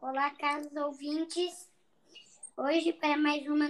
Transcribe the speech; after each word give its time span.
Olá, 0.00 0.30
caros 0.30 0.74
ouvintes. 0.76 1.68
Hoje, 2.56 2.92
para 2.92 3.16
mais 3.16 3.46
uma 3.46 3.68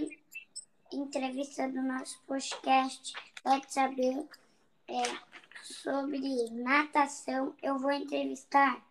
entrevista 0.93 1.69
do 1.69 1.83
nosso 1.83 2.21
podcast, 2.27 3.13
Pode 3.43 3.73
Saber 3.73 4.27
é, 4.89 5.03
sobre 5.63 6.51
natação, 6.51 7.55
eu 7.63 7.79
vou 7.79 7.91
entrevistar 7.91 8.85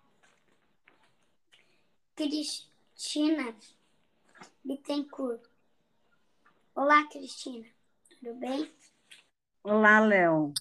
Cristina 2.16 3.56
Bittencourt. 4.64 5.42
Olá, 6.76 7.08
Cristina. 7.08 7.68
Tudo 8.20 8.34
bem? 8.36 8.72
Olá, 9.64 10.00
Léo. 10.00 10.54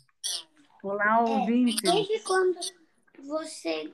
Olá, 0.82 1.18
É, 1.18 1.22
ouvinte. 1.22 1.82
desde 1.82 2.20
quando 2.20 2.58
você, 3.24 3.92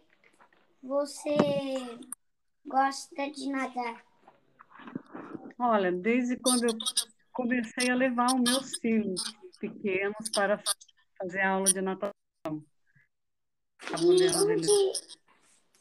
você 0.82 1.34
gosta 2.66 3.30
de 3.30 3.50
nadar? 3.50 4.04
Olha, 5.58 5.92
desde 5.92 6.36
quando 6.36 6.64
eu 6.64 6.76
comecei 7.32 7.90
a 7.90 7.94
levar 7.94 8.34
os 8.34 8.40
meus 8.40 8.76
filhos 8.78 9.22
pequenos 9.58 10.30
para 10.30 10.62
fazer 11.18 11.42
aula 11.42 11.66
de 11.66 11.80
natação. 11.80 12.12
E 13.90 14.28
onde, 14.36 14.66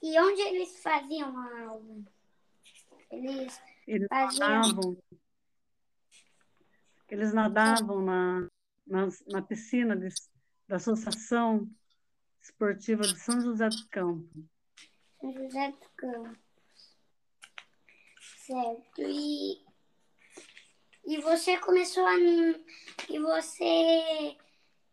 e 0.01 0.19
onde 0.19 0.41
eles 0.41 0.81
faziam 0.81 1.37
a 1.37 1.61
aula? 1.67 2.03
Eles 3.11 3.61
eles 3.87 4.07
faziam. 4.07 4.49
nadavam, 4.49 4.97
eles 7.09 7.33
nadavam 7.33 8.01
na, 8.01 8.47
na, 8.85 9.07
na 9.27 9.41
piscina 9.41 9.95
de- 9.95 10.09
da 10.67 10.77
Associação 10.77 11.69
Esportiva 12.41 13.03
de 13.03 13.17
São 13.19 13.39
José 13.39 13.67
dos 13.69 13.83
Campos. 13.85 14.27
São 15.21 15.33
José 15.33 15.71
dos 15.71 15.87
Campos. 15.95 16.37
Certo. 18.45 19.01
E, 19.01 19.63
e 21.05 21.21
você 21.21 21.57
começou 21.59 22.05
a. 22.05 22.15
E 22.17 23.19
você. 23.19 24.35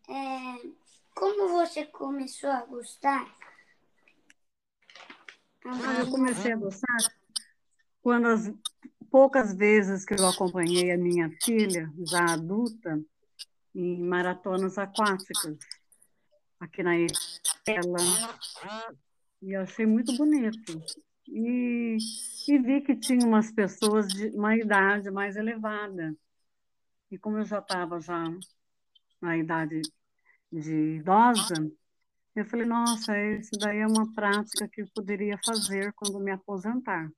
é, 0.09 0.71
como 1.15 1.49
você 1.49 1.85
começou 1.87 2.49
a 2.49 2.65
gostar? 2.65 3.27
Ah, 5.65 6.01
eu 6.01 6.11
comecei 6.11 6.53
a 6.53 6.57
gostar 6.57 7.13
quando 8.01 8.29
as 8.29 8.53
poucas 9.11 9.53
vezes 9.53 10.05
que 10.05 10.15
eu 10.15 10.29
acompanhei 10.29 10.93
a 10.93 10.97
minha 10.97 11.29
filha, 11.43 11.93
já 12.07 12.35
adulta, 12.35 13.03
em 13.75 14.01
maratonas 14.01 14.79
aquáticas, 14.79 15.59
aqui 16.61 16.85
na 16.85 16.93
dela, 17.67 17.99
e 19.43 19.53
eu 19.53 19.63
achei 19.63 19.87
muito 19.87 20.17
bonito. 20.17 20.81
E, 21.33 21.97
e 22.49 22.59
vi 22.59 22.81
que 22.81 22.97
tinha 22.97 23.25
umas 23.25 23.53
pessoas 23.53 24.09
de 24.09 24.29
uma 24.31 24.57
idade 24.57 25.11
mais 25.11 25.37
elevada. 25.37 26.15
E 27.11 27.19
como 27.19 27.39
eu 27.39 27.45
já 27.45 27.59
estava 27.59 28.01
já 28.01 28.25
na 29.21 29.37
idade 29.37 29.83
de 30.51 30.97
idosa, 30.97 31.55
eu 32.35 32.45
falei, 32.45 32.67
nossa, 32.67 33.17
isso 33.19 33.51
daí 33.59 33.79
é 33.79 33.87
uma 33.87 34.13
prática 34.13 34.69
que 34.69 34.83
eu 34.83 34.89
poderia 34.95 35.39
fazer 35.45 35.93
quando 35.95 36.19
me 36.19 36.31
aposentar. 36.31 37.11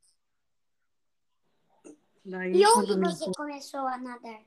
Daí, 2.24 2.54
E 2.54 2.66
onde 2.66 2.96
me 2.96 3.04
você 3.06 3.30
começou 3.32 3.86
a 3.86 3.98
nadar? 3.98 4.42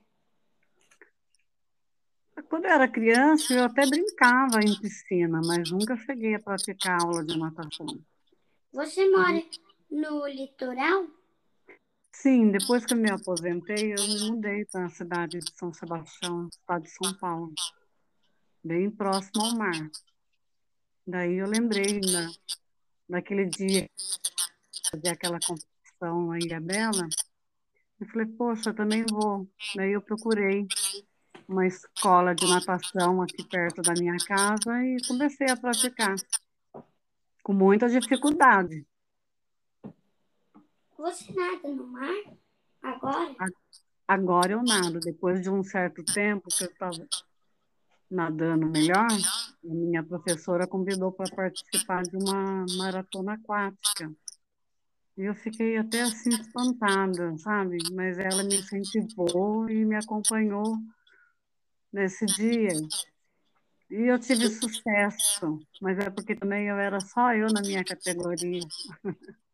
Quando 2.48 2.66
eu 2.66 2.70
era 2.70 2.86
criança, 2.86 3.52
eu 3.54 3.64
até 3.64 3.86
brincava 3.86 4.60
em 4.60 4.78
piscina, 4.78 5.40
mas 5.44 5.70
nunca 5.70 5.96
cheguei 5.96 6.34
a 6.34 6.40
praticar 6.40 7.00
aula 7.00 7.24
de 7.24 7.38
natação. 7.38 7.86
Você 8.76 9.08
mora 9.08 9.42
no 9.90 10.28
litoral? 10.28 11.06
Sim, 12.12 12.50
depois 12.50 12.84
que 12.84 12.92
eu 12.92 12.98
me 12.98 13.10
aposentei, 13.10 13.94
eu 13.94 14.06
me 14.06 14.28
mudei 14.28 14.66
para 14.66 14.84
a 14.84 14.90
cidade 14.90 15.38
de 15.38 15.50
São 15.56 15.72
Sebastião, 15.72 16.46
estado 16.48 16.82
de 16.82 16.90
São 16.90 17.14
Paulo, 17.14 17.54
bem 18.62 18.90
próximo 18.90 19.46
ao 19.46 19.56
mar. 19.56 19.90
Daí 21.06 21.36
eu 21.36 21.46
lembrei 21.48 22.00
da, 22.00 22.28
daquele 23.08 23.46
dia 23.46 23.88
fazia 24.90 25.12
aquela 25.12 25.38
competição 25.40 26.26
na 26.26 26.38
Ilha 26.38 26.60
Bela, 26.60 27.08
e 27.98 28.04
falei, 28.04 28.26
poxa, 28.26 28.68
eu 28.68 28.74
também 28.74 29.06
vou. 29.10 29.48
Daí 29.74 29.92
eu 29.92 30.02
procurei 30.02 30.66
uma 31.48 31.66
escola 31.66 32.34
de 32.34 32.46
natação 32.46 33.22
aqui 33.22 33.42
perto 33.42 33.80
da 33.80 33.94
minha 33.94 34.18
casa 34.18 34.84
e 34.84 34.98
comecei 35.08 35.48
a 35.48 35.56
praticar, 35.56 36.14
com 37.46 37.52
muita 37.52 37.88
dificuldade. 37.88 38.84
Você 40.98 41.32
nada 41.32 41.68
no 41.68 41.86
mar? 41.86 42.24
Agora? 42.82 43.36
Agora 44.08 44.52
eu 44.54 44.64
nado. 44.64 44.98
Depois 44.98 45.40
de 45.40 45.48
um 45.48 45.62
certo 45.62 46.02
tempo 46.12 46.48
que 46.48 46.64
eu 46.64 46.68
estava 46.68 47.08
nadando 48.10 48.66
melhor, 48.66 49.06
a 49.06 49.74
minha 49.74 50.02
professora 50.02 50.66
convidou 50.66 51.12
para 51.12 51.32
participar 51.36 52.02
de 52.02 52.16
uma 52.16 52.66
maratona 52.76 53.34
aquática. 53.34 54.12
E 55.16 55.22
eu 55.22 55.34
fiquei 55.36 55.76
até 55.76 56.02
assim 56.02 56.30
espantada, 56.30 57.38
sabe? 57.38 57.78
Mas 57.92 58.18
ela 58.18 58.42
me 58.42 58.56
incentivou 58.56 59.70
e 59.70 59.84
me 59.84 59.94
acompanhou 59.94 60.76
nesse 61.92 62.26
dia. 62.26 62.72
E 63.88 64.02
eu 64.10 64.18
tive 64.18 64.48
sucesso, 64.48 65.60
mas 65.80 65.98
é 65.98 66.10
porque 66.10 66.34
também 66.34 66.66
eu 66.66 66.76
era 66.76 66.98
só 67.00 67.32
eu 67.32 67.46
na 67.48 67.60
minha 67.60 67.84
categoria. 67.84 68.60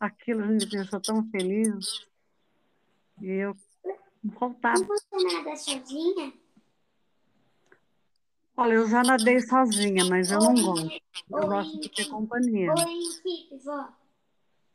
Aquilo 0.00 0.46
me 0.46 0.58
deixou 0.58 1.00
tão 1.00 1.28
feliz. 1.30 2.08
E 3.20 3.30
eu 3.30 3.54
voltava. 4.24 4.82
E 4.82 4.86
você 4.86 5.34
nada 5.34 5.56
sozinha? 5.56 6.32
Olha, 8.56 8.74
eu 8.74 8.88
já 8.88 9.02
nadei 9.02 9.40
sozinha, 9.40 10.04
mas 10.04 10.30
eu 10.30 10.40
não 10.40 10.54
gosto. 10.54 11.00
Eu 11.30 11.46
gosto 11.46 11.80
de 11.80 11.88
ter 11.88 12.06
companhia. 12.06 12.72
em 12.88 13.10
equipe, 13.10 13.58
vó? 13.64 13.88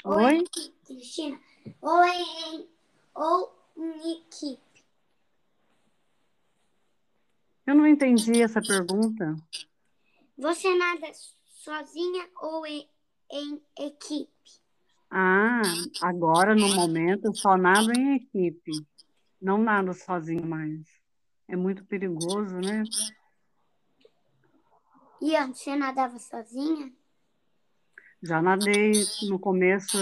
Oi? 0.05 0.43
Cristina? 0.85 1.39
Em, 1.65 2.67
ou 3.15 3.53
em 3.77 4.11
equipe? 4.17 4.66
Eu 7.67 7.75
não 7.75 7.85
entendi 7.85 8.41
essa 8.41 8.61
pergunta. 8.61 9.35
Você 10.37 10.73
nada 10.73 11.11
sozinha 11.47 12.29
ou 12.41 12.65
em, 12.65 12.89
em 13.29 13.61
equipe? 13.77 14.31
Ah, 15.11 15.61
agora 16.01 16.55
no 16.55 16.73
momento 16.73 17.25
eu 17.25 17.35
só 17.35 17.57
nado 17.57 17.91
em 17.91 18.15
equipe. 18.15 18.71
Não 19.41 19.57
nado 19.57 19.93
sozinho 19.93 20.47
mais. 20.47 20.87
É 21.45 21.57
muito 21.57 21.83
perigoso, 21.83 22.55
né? 22.55 22.83
E 25.21 25.35
antes 25.35 25.61
você 25.61 25.75
nadava 25.75 26.17
sozinha? 26.19 26.89
Já 28.23 28.41
nadei 28.41 28.93
no 29.23 29.37
começo, 29.37 29.97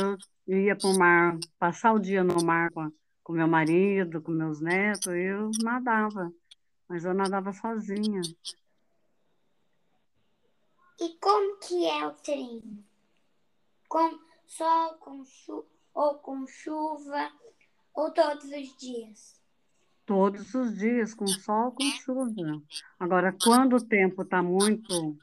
eu 0.47 0.59
ia 0.59 0.75
para 0.75 0.89
o 0.89 0.99
mar, 0.99 1.39
passar 1.57 1.93
o 1.93 1.99
dia 1.99 2.23
no 2.23 2.43
mar 2.43 2.69
com, 2.71 2.91
com 3.23 3.33
meu 3.33 3.47
marido, 3.47 4.21
com 4.21 4.31
meus 4.31 4.61
netos, 4.61 5.07
eu 5.07 5.49
nadava, 5.63 6.31
mas 6.87 7.05
eu 7.05 7.13
nadava 7.13 7.51
sozinha. 7.53 8.21
E 10.99 11.09
como 11.19 11.57
que 11.59 11.85
é 11.85 12.07
o 12.07 12.11
treino? 12.13 12.83
Com 13.87 14.19
sol, 14.45 14.93
com 14.95 15.25
chu 15.25 15.65
ou 15.93 16.15
com 16.15 16.45
chuva, 16.45 17.31
ou 17.93 18.11
todos 18.11 18.45
os 18.45 18.77
dias? 18.77 19.41
Todos 20.05 20.53
os 20.53 20.77
dias, 20.77 21.13
com 21.13 21.25
sol, 21.27 21.71
com 21.71 21.83
chuva. 21.83 22.61
Agora, 22.99 23.35
quando 23.41 23.77
o 23.77 23.83
tempo 23.83 24.21
está 24.21 24.43
muito, 24.43 25.17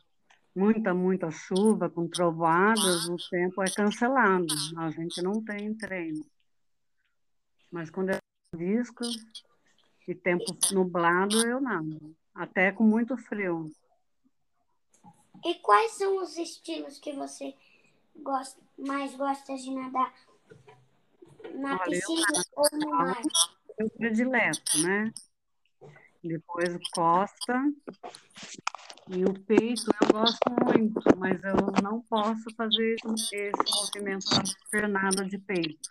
muita, 0.54 0.92
muita 0.92 1.30
chuva, 1.30 1.88
com 1.88 2.08
trovoadas, 2.08 3.08
o 3.08 3.16
tempo 3.30 3.62
é 3.62 3.70
cancelado. 3.70 4.46
A 4.78 4.90
gente 4.90 5.22
não 5.22 5.42
tem 5.44 5.74
treino. 5.74 6.24
Mas 7.70 7.91
quando 7.91 8.10
é 8.10 8.18
visco 8.56 9.04
e 10.07 10.15
tempo 10.15 10.45
nublado, 10.72 11.47
eu 11.47 11.60
nado. 11.60 12.15
Até 12.34 12.72
com 12.72 12.84
muito 12.84 13.16
frio. 13.16 13.71
E 15.45 15.54
quais 15.57 15.93
são 15.93 16.22
os 16.22 16.37
estilos 16.37 16.99
que 16.99 17.13
você 17.13 17.54
gosta, 18.16 18.60
mais 18.78 19.15
gosta 19.15 19.57
de 19.57 19.71
nadar? 19.71 20.15
Na 21.54 21.72
Olha, 21.72 21.84
piscina 21.84 22.45
ou 22.57 22.78
no 22.78 22.91
mar? 22.91 23.22
Eu 23.78 23.91
predileto, 23.91 24.78
né? 24.78 25.13
Depois 26.22 26.78
costa 26.95 27.72
e 29.09 29.25
o 29.25 29.34
peito 29.45 29.91
eu 30.01 30.13
gosto 30.13 30.51
muito, 30.65 31.01
mas 31.19 31.43
eu 31.43 31.83
não 31.83 32.01
posso 32.03 32.54
fazer 32.57 32.95
esse 32.95 33.53
movimento 33.75 34.31
da 34.31 34.43
pernada 34.71 35.25
de 35.25 35.39
peito. 35.39 35.89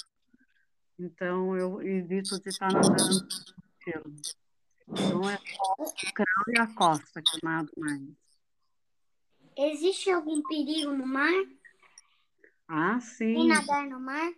Então 0.98 1.58
eu 1.58 1.82
evito 1.82 2.40
de 2.40 2.50
estar 2.50 2.72
nadando 2.72 3.28
pelo. 3.92 4.16
Então 4.88 5.30
é 5.30 5.38
o 5.78 6.14
crawl 6.14 6.46
e 6.48 6.60
a 6.60 6.68
costa 6.76 7.22
nado 7.44 7.72
mais. 7.78 8.02
Existe 9.58 10.10
algum 10.10 10.42
perigo 10.44 10.92
no 10.92 11.06
mar? 11.06 11.34
Ah, 12.68 13.00
sim. 13.00 13.48
nadar 13.48 13.88
no 13.88 14.00
mar? 14.00 14.32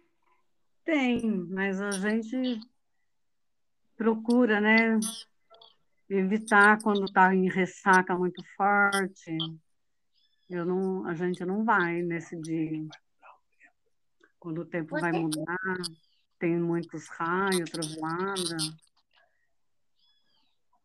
Tem, 0.83 1.21
mas 1.50 1.79
a 1.79 1.91
gente 1.91 2.59
procura, 3.95 4.59
né, 4.59 5.00
evitar 6.09 6.81
quando 6.81 7.05
está 7.05 7.33
em 7.33 7.47
ressaca 7.50 8.17
muito 8.17 8.44
forte. 8.55 9.38
Eu 10.50 10.65
não, 10.65 11.05
a 11.07 11.13
gente 11.13 11.45
não 11.45 11.63
vai 11.63 12.01
nesse 12.01 12.35
dia. 12.41 12.85
Quando 14.39 14.61
o 14.61 14.65
tempo 14.65 15.00
vai 15.00 15.11
mudar, 15.11 15.57
tem 16.38 16.59
muitos 16.59 17.07
raios, 17.07 17.69
trovoada. 17.69 18.57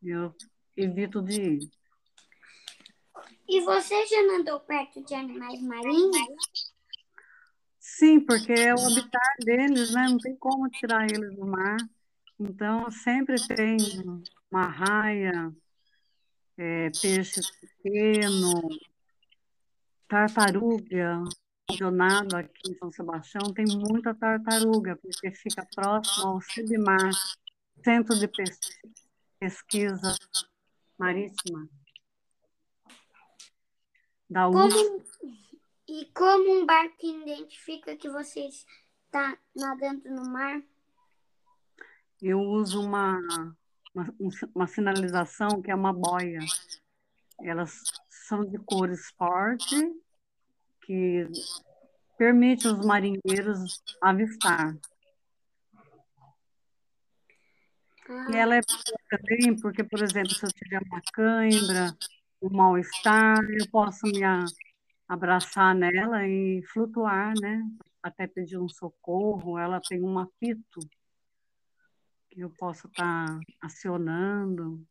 Eu 0.02 0.34
evito 0.76 1.20
de 1.20 1.40
ir. 1.40 1.70
E 3.48 3.60
você 3.62 4.06
já 4.06 4.20
andou 4.36 4.60
perto 4.60 5.02
de 5.02 5.14
animais 5.14 5.60
marinhos? 5.62 6.72
Sim, 7.80 8.20
porque 8.20 8.52
é 8.52 8.74
o 8.74 8.86
habitat 8.86 9.38
deles, 9.40 9.92
né? 9.92 10.06
Não 10.08 10.18
tem 10.18 10.36
como 10.36 10.68
tirar 10.68 11.10
eles 11.10 11.34
do 11.34 11.46
mar. 11.46 11.78
Então, 12.38 12.90
sempre 12.90 13.36
tem 13.48 13.78
uma 14.50 14.66
raia, 14.66 15.50
é, 16.56 16.90
peixe 17.00 17.40
pequeno, 17.60 18.68
tartaruga. 20.06 21.24
Regionado 21.70 22.34
aqui 22.34 22.70
em 22.70 22.74
São 22.78 22.90
Sebastião 22.90 23.52
tem 23.52 23.66
muita 23.66 24.14
tartaruga, 24.14 24.96
porque 24.96 25.30
fica 25.32 25.66
próximo 25.74 26.28
ao 26.28 26.40
CIBMAR, 26.40 27.10
Centro 27.84 28.18
de 28.18 28.26
Pesquisa 28.26 29.07
Marítima 30.98 31.68
da 34.28 34.44
como, 34.50 35.04
E 35.86 36.04
como 36.12 36.60
um 36.60 36.66
barco 36.66 37.06
identifica 37.06 37.96
que 37.96 38.10
você 38.10 38.48
está 38.48 39.38
nadando 39.56 40.10
no 40.10 40.28
mar? 40.30 40.62
Eu 42.20 42.40
uso 42.40 42.82
uma, 42.82 43.18
uma, 43.94 44.14
uma 44.54 44.66
sinalização 44.66 45.62
que 45.62 45.70
é 45.70 45.74
uma 45.74 45.92
boia. 45.92 46.40
Elas 47.40 47.82
são 48.10 48.44
de 48.44 48.58
cores 48.58 49.10
fortes, 49.16 49.70
que 50.82 51.26
permite 52.18 52.66
os 52.66 52.84
marinheiros 52.84 53.82
avistar. 54.02 54.76
Ah. 54.76 54.98
E 58.30 58.36
ela 58.36 58.56
é 58.56 58.60
também 59.10 59.58
porque, 59.60 59.84
por 59.84 60.02
exemplo, 60.02 60.34
se 60.34 60.46
eu 60.46 60.52
tiver 60.52 60.80
uma 60.82 61.00
cãibra, 61.12 61.96
um 62.42 62.50
mal-estar, 62.50 63.42
eu 63.50 63.68
posso 63.70 64.06
me 64.06 64.22
abraçar 65.06 65.74
nela 65.74 66.26
e 66.26 66.62
flutuar, 66.72 67.34
né? 67.40 67.62
Até 68.02 68.26
pedir 68.26 68.58
um 68.58 68.68
socorro. 68.68 69.58
Ela 69.58 69.80
tem 69.80 70.02
um 70.02 70.18
apito 70.18 70.80
que 72.30 72.40
eu 72.40 72.50
posso 72.50 72.86
estar 72.86 73.26
tá 73.26 73.40
acionando. 73.60 74.86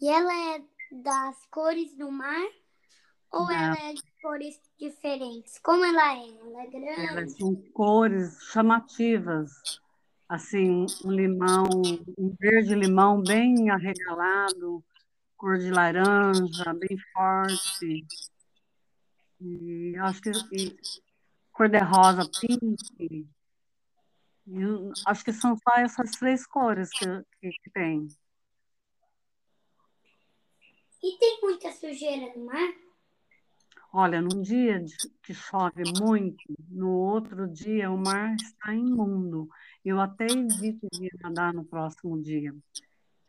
E 0.00 0.08
ela 0.08 0.54
é 0.54 0.62
das 0.90 1.46
cores 1.46 1.94
do 1.96 2.10
mar 2.10 2.46
ou 3.30 3.46
Não. 3.46 3.52
ela 3.52 3.76
é 3.78 3.92
de 3.92 4.02
cores 4.20 4.60
diferentes? 4.78 5.58
Como 5.58 5.84
ela 5.84 6.14
é? 6.14 6.28
Ela 6.28 6.62
é 6.62 6.66
grande? 6.66 7.06
Elas 7.06 7.36
são 7.36 7.54
cores 7.72 8.42
chamativas. 8.50 9.50
Assim, 10.30 10.86
um 11.04 11.10
limão, 11.10 11.64
um 12.16 12.32
verde 12.38 12.72
limão 12.72 13.20
bem 13.20 13.68
arregalado, 13.68 14.80
cor 15.36 15.58
de 15.58 15.72
laranja, 15.72 16.72
bem 16.72 16.96
forte. 17.12 18.06
E 19.40 19.96
acho 19.98 20.20
que 20.22 20.30
e, 20.52 20.76
cor 21.50 21.68
de 21.68 21.78
rosa, 21.78 22.30
pink. 22.40 23.28
Eu, 24.46 24.92
acho 25.04 25.24
que 25.24 25.32
são 25.32 25.56
só 25.56 25.80
essas 25.80 26.12
três 26.12 26.46
cores 26.46 26.90
que, 26.90 27.06
que, 27.40 27.50
que 27.50 27.70
tem. 27.72 28.06
E 31.02 31.18
tem 31.18 31.40
muita 31.42 31.72
sujeira 31.72 32.32
no 32.36 32.44
mar? 32.44 32.72
Olha, 33.92 34.20
num 34.20 34.40
dia 34.40 34.84
que 35.24 35.34
chove 35.34 35.82
muito, 35.98 36.44
no 36.68 36.90
outro 36.90 37.48
dia 37.48 37.90
o 37.90 37.98
mar 37.98 38.36
está 38.36 38.72
imundo. 38.72 39.48
Eu 39.84 40.00
até 40.00 40.26
evito 40.26 40.86
de 40.92 41.10
nadar 41.22 41.54
no 41.54 41.64
próximo 41.64 42.20
dia. 42.20 42.54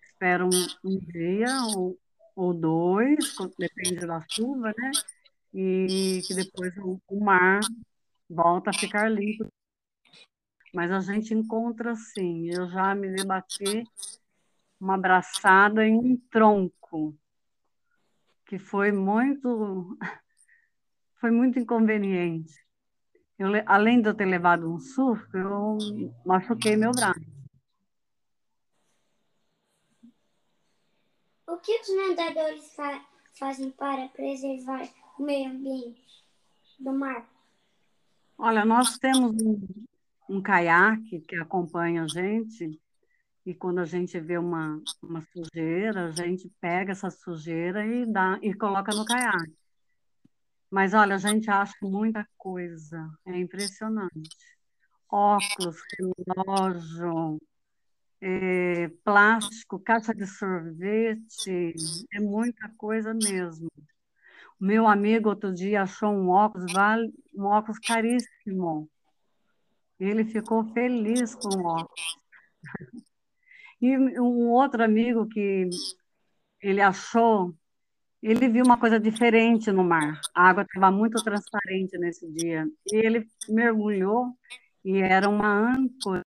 Espero 0.03 0.48
um, 0.48 0.68
um 0.83 0.98
dia 1.00 1.48
ou, 1.75 1.98
ou 2.36 2.53
dois, 2.53 3.36
depende 3.57 4.06
da 4.06 4.21
chuva, 4.30 4.74
né? 4.77 4.92
E 5.53 6.21
que 6.27 6.33
depois 6.36 6.75
o, 6.77 7.01
o 7.07 7.24
mar 7.24 7.62
volta 8.30 8.69
a 8.69 8.74
ficar 8.74 9.09
limpo. 9.09 9.48
Mas 10.74 10.92
a 10.92 11.00
gente 11.00 11.33
encontra 11.33 11.92
assim. 11.92 12.50
Eu 12.50 12.69
já 12.69 12.94
me 12.95 13.09
debati 13.09 13.83
uma 14.80 14.95
abraçada 14.95 15.86
em 15.86 15.95
um 15.95 16.18
tronco, 16.30 17.18
que 18.45 18.59
foi 18.59 18.92
muito 18.92 19.98
foi 21.19 21.31
muito 21.31 21.59
inconveniente. 21.59 22.53
Eu, 23.41 23.49
além 23.65 23.99
de 23.99 24.07
eu 24.07 24.13
ter 24.13 24.25
levado 24.25 24.71
um 24.71 24.77
surto, 24.77 25.35
eu 25.35 25.79
machuquei 26.23 26.75
meu 26.75 26.91
braço. 26.91 27.19
O 31.47 31.57
que 31.57 31.81
os 31.81 31.88
nadadores 31.95 32.71
fa 32.75 33.03
fazem 33.33 33.71
para 33.71 34.09
preservar 34.09 34.88
o 35.17 35.23
meio 35.23 35.49
ambiente 35.49 36.23
do 36.79 36.93
mar? 36.93 37.27
Olha, 38.38 38.63
nós 38.63 38.99
temos 38.99 39.35
um, 39.41 39.59
um 40.29 40.39
caiaque 40.39 41.21
que 41.21 41.35
acompanha 41.35 42.03
a 42.03 42.07
gente, 42.07 42.79
e 43.43 43.55
quando 43.55 43.79
a 43.79 43.85
gente 43.85 44.19
vê 44.19 44.38
uma, 44.38 44.79
uma 45.01 45.21
sujeira, 45.21 46.05
a 46.05 46.11
gente 46.11 46.47
pega 46.61 46.91
essa 46.91 47.09
sujeira 47.09 47.83
e, 47.88 48.05
dá, 48.05 48.38
e 48.39 48.53
coloca 48.53 48.93
no 48.93 49.03
caiaque. 49.03 49.61
Mas 50.71 50.94
olha, 50.94 51.15
a 51.15 51.18
gente 51.18 51.51
acha 51.51 51.75
muita 51.81 52.25
coisa, 52.38 53.09
é 53.25 53.38
impressionante. 53.38 54.29
Óculos, 55.09 55.75
relógio, 56.00 57.41
é, 58.21 58.88
plástico, 59.03 59.77
caixa 59.79 60.15
de 60.15 60.25
sorvete, 60.25 61.73
é 62.13 62.21
muita 62.21 62.69
coisa 62.77 63.13
mesmo. 63.13 63.68
Meu 64.57 64.88
amigo 64.88 65.27
outro 65.27 65.53
dia 65.53 65.81
achou 65.81 66.13
um 66.13 66.29
óculos, 66.29 66.71
um 67.35 67.44
óculos 67.44 67.79
caríssimo. 67.79 68.89
Ele 70.00 70.24
ficou 70.24 70.63
feliz 70.74 71.36
com 71.36 71.50
o 71.50 71.65
óculos. 71.65 72.22
E 73.84 73.98
um 73.98 74.51
outro 74.51 74.84
amigo 74.84 75.27
que 75.27 75.67
ele 76.62 76.79
achou 76.79 77.51
ele 78.22 78.48
viu 78.48 78.63
uma 78.63 78.78
coisa 78.78 79.00
diferente 79.00 79.72
no 79.72 79.84
mar. 79.84 80.22
A 80.34 80.50
água 80.50 80.63
estava 80.63 80.92
muito 80.92 81.24
transparente 81.24 81.98
nesse 81.98 82.32
dia. 82.32 82.68
E 82.92 82.96
ele 82.96 83.28
mergulhou 83.50 84.38
e 84.86 84.98
era 84.98 85.28
uma 85.28 85.74
âncora. 85.74 86.24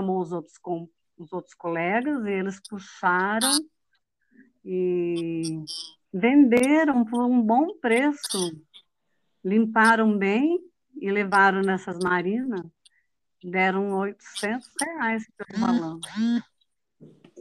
Chamou 0.00 0.20
os 0.20 0.32
outros, 0.32 0.58
com, 0.58 0.88
os 1.16 1.32
outros 1.32 1.54
colegas 1.54 2.24
e 2.24 2.30
eles 2.30 2.60
puxaram 2.68 3.58
e 4.64 5.62
venderam 6.12 7.04
por 7.04 7.24
um 7.24 7.40
bom 7.40 7.78
preço. 7.78 8.60
Limparam 9.44 10.18
bem 10.18 10.58
e 11.00 11.10
levaram 11.10 11.60
nessas 11.62 11.98
marinas. 11.98 12.62
Deram 13.42 13.92
800 13.92 14.68
reais, 14.82 15.22
estou 15.22 15.58
falando, 15.58 16.00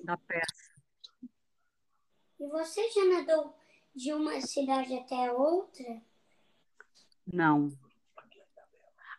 da 0.03 0.15
peça. 0.15 0.68
E 2.39 2.47
você 2.47 2.89
já 2.91 3.05
nadou 3.05 3.53
de 3.93 4.13
uma 4.13 4.39
cidade 4.39 4.95
até 4.95 5.31
outra? 5.31 6.01
Não. 7.31 7.69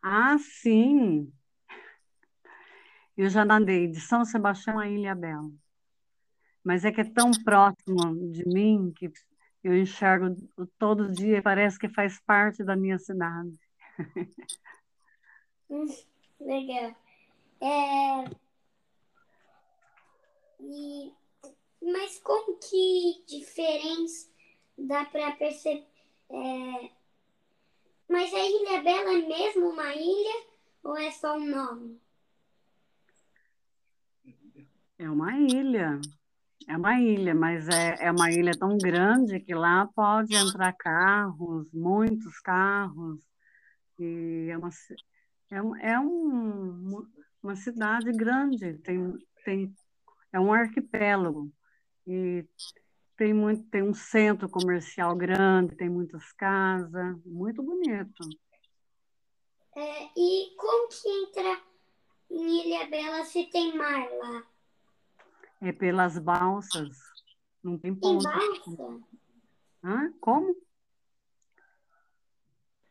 Ah, 0.02 0.38
sim. 0.38 1.30
Eu 3.16 3.28
já 3.28 3.44
nadei 3.44 3.86
de 3.86 4.00
São 4.00 4.24
Sebastião 4.24 4.78
a 4.78 4.88
Ilha 4.88 5.14
Bela. 5.14 5.50
Mas 6.64 6.84
é 6.84 6.92
que 6.92 7.02
é 7.02 7.04
tão 7.04 7.30
próximo 7.44 8.32
de 8.32 8.46
mim 8.46 8.92
que 8.96 9.12
eu 9.62 9.76
enxergo 9.76 10.34
todo 10.78 11.12
dia 11.12 11.38
e 11.38 11.42
parece 11.42 11.78
que 11.78 11.88
faz 11.88 12.18
parte 12.20 12.64
da 12.64 12.74
minha 12.74 12.98
cidade. 12.98 13.54
Hum, 15.72 15.86
legal. 16.40 16.96
É... 17.60 18.24
E 20.58 21.14
mas 21.82 22.18
como 22.18 22.58
que 22.58 23.24
diferença 23.26 24.28
dá 24.76 25.04
para 25.04 25.32
perceber? 25.32 25.86
É... 26.30 26.90
Mas 28.08 28.32
a 28.34 28.38
Ilha 28.38 28.82
Bela 28.82 29.12
é 29.12 29.26
mesmo 29.26 29.70
uma 29.70 29.94
ilha 29.94 30.46
ou 30.82 30.96
é 30.96 31.10
só 31.10 31.36
um 31.36 31.46
nome? 31.46 32.00
É 34.98 35.08
uma 35.08 35.36
ilha. 35.38 36.00
É 36.68 36.76
uma 36.76 37.00
ilha, 37.00 37.34
mas 37.34 37.68
é, 37.68 37.96
é 38.00 38.12
uma 38.12 38.30
ilha 38.30 38.52
tão 38.56 38.76
grande 38.78 39.40
que 39.40 39.54
lá 39.54 39.86
pode 39.86 40.34
entrar 40.36 40.72
carros, 40.74 41.66
muitos 41.72 42.38
carros. 42.40 43.18
E 43.98 44.48
é 44.50 44.56
uma, 44.56 44.70
É, 45.50 45.92
é 45.92 45.98
um, 45.98 47.04
uma 47.42 47.56
cidade 47.56 48.12
grande, 48.12 48.74
tem, 48.78 49.18
tem, 49.44 49.74
é 50.32 50.38
um 50.38 50.52
arquipélago. 50.52 51.50
E 52.12 52.44
tem, 53.16 53.32
muito, 53.32 53.62
tem 53.70 53.84
um 53.84 53.94
centro 53.94 54.48
comercial 54.48 55.14
grande, 55.14 55.76
tem 55.76 55.88
muitas 55.88 56.32
casas, 56.32 57.24
muito 57.24 57.62
bonito. 57.62 58.28
É, 59.76 60.06
e 60.16 60.52
como 60.56 60.88
que 60.88 61.08
entra 61.08 61.62
em 62.28 62.66
Ilha 62.66 62.90
Bela 62.90 63.24
se 63.24 63.44
tem 63.44 63.76
mar 63.76 64.10
lá? 64.10 64.42
É 65.60 65.70
pelas 65.70 66.18
balsas, 66.18 66.98
não 67.62 67.78
tem 67.78 67.94
ponto. 67.94 68.28
Tem 68.28 68.74
balsa? 68.76 69.00
Hã? 69.84 70.12
Como? 70.20 70.56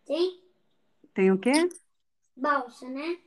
Tem? 0.05 0.41
Tem 1.13 1.29
o 1.29 1.37
quê? 1.37 1.67
Balsa, 2.37 2.87
né? 2.87 3.19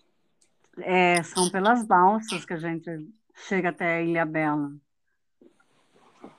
É, 0.78 1.22
são 1.22 1.50
pelas 1.50 1.86
balsas 1.86 2.46
que 2.46 2.54
a 2.54 2.58
gente 2.58 2.88
chega 3.34 3.68
até 3.68 3.96
a 3.96 4.02
Ilha 4.02 4.24
Bela. 4.24 4.72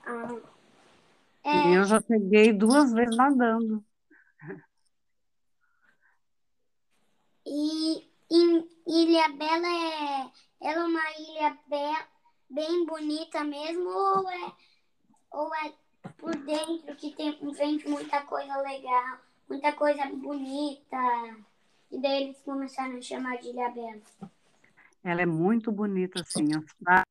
Ah, 0.06 0.36
E 1.44 1.48
é, 1.48 1.78
eu 1.78 1.84
já 1.84 2.00
peguei 2.00 2.52
duas 2.52 2.92
vezes 2.92 3.16
nadando. 3.16 3.84
e 7.46 8.10
em 8.30 8.68
Ilha 8.86 9.28
Bela 9.28 9.68
é, 9.68 10.30
ela 10.60 10.82
é 10.82 10.84
uma 10.84 11.10
ilha 11.18 11.58
be, 11.68 12.06
bem 12.50 12.86
bonita 12.86 13.44
mesmo 13.44 13.88
ou 13.88 14.30
é, 14.30 14.52
ou 15.30 15.54
é 15.54 15.74
por 16.18 16.34
dentro 16.36 16.96
que 16.96 17.14
tem, 17.14 17.38
vende 17.52 17.86
muita 17.88 18.22
coisa 18.22 18.56
legal, 18.58 19.18
muita 19.48 19.72
coisa 19.72 20.06
bonita? 20.06 20.96
E 21.90 22.00
daí 22.00 22.24
eles 22.24 22.40
começaram 22.40 22.96
a 22.96 23.02
chamar 23.02 23.36
de 23.38 23.48
Ilha 23.48 23.70
Bela. 23.70 24.02
Ela 25.02 25.22
é 25.22 25.26
muito 25.26 25.70
bonita, 25.70 26.22
assim, 26.22 26.46
as 26.54 26.72
praias. 26.82 27.04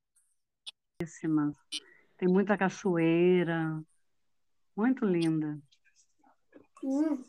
Tem 2.24 2.32
muita 2.32 2.58
cachoeira, 2.58 3.84
muito 4.78 5.06
linda. 5.06 5.60
Hum, 6.82 7.22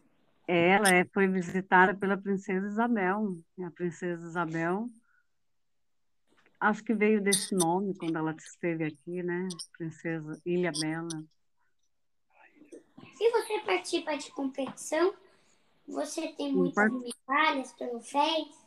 Ela 0.46 0.88
é, 0.90 1.04
foi 1.06 1.26
visitada 1.26 1.96
pela 1.96 2.16
princesa 2.16 2.68
Isabel. 2.68 3.36
A 3.60 3.70
princesa 3.72 4.24
Isabel, 4.24 4.88
acho 6.60 6.84
que 6.84 6.94
veio 6.94 7.20
desse 7.20 7.56
nome 7.56 7.92
quando 7.98 8.16
ela 8.16 8.36
esteve 8.38 8.84
aqui, 8.84 9.20
né? 9.20 9.48
Princesa 9.76 10.40
Ilha 10.46 10.70
Bela. 10.70 11.24
Se 13.14 13.30
você 13.32 13.58
participa 13.66 14.16
de 14.16 14.30
competição, 14.30 15.12
você 15.88 16.28
tem 16.34 16.54
muitas 16.54 16.92
medalhas, 16.92 17.72
troféus. 17.72 18.64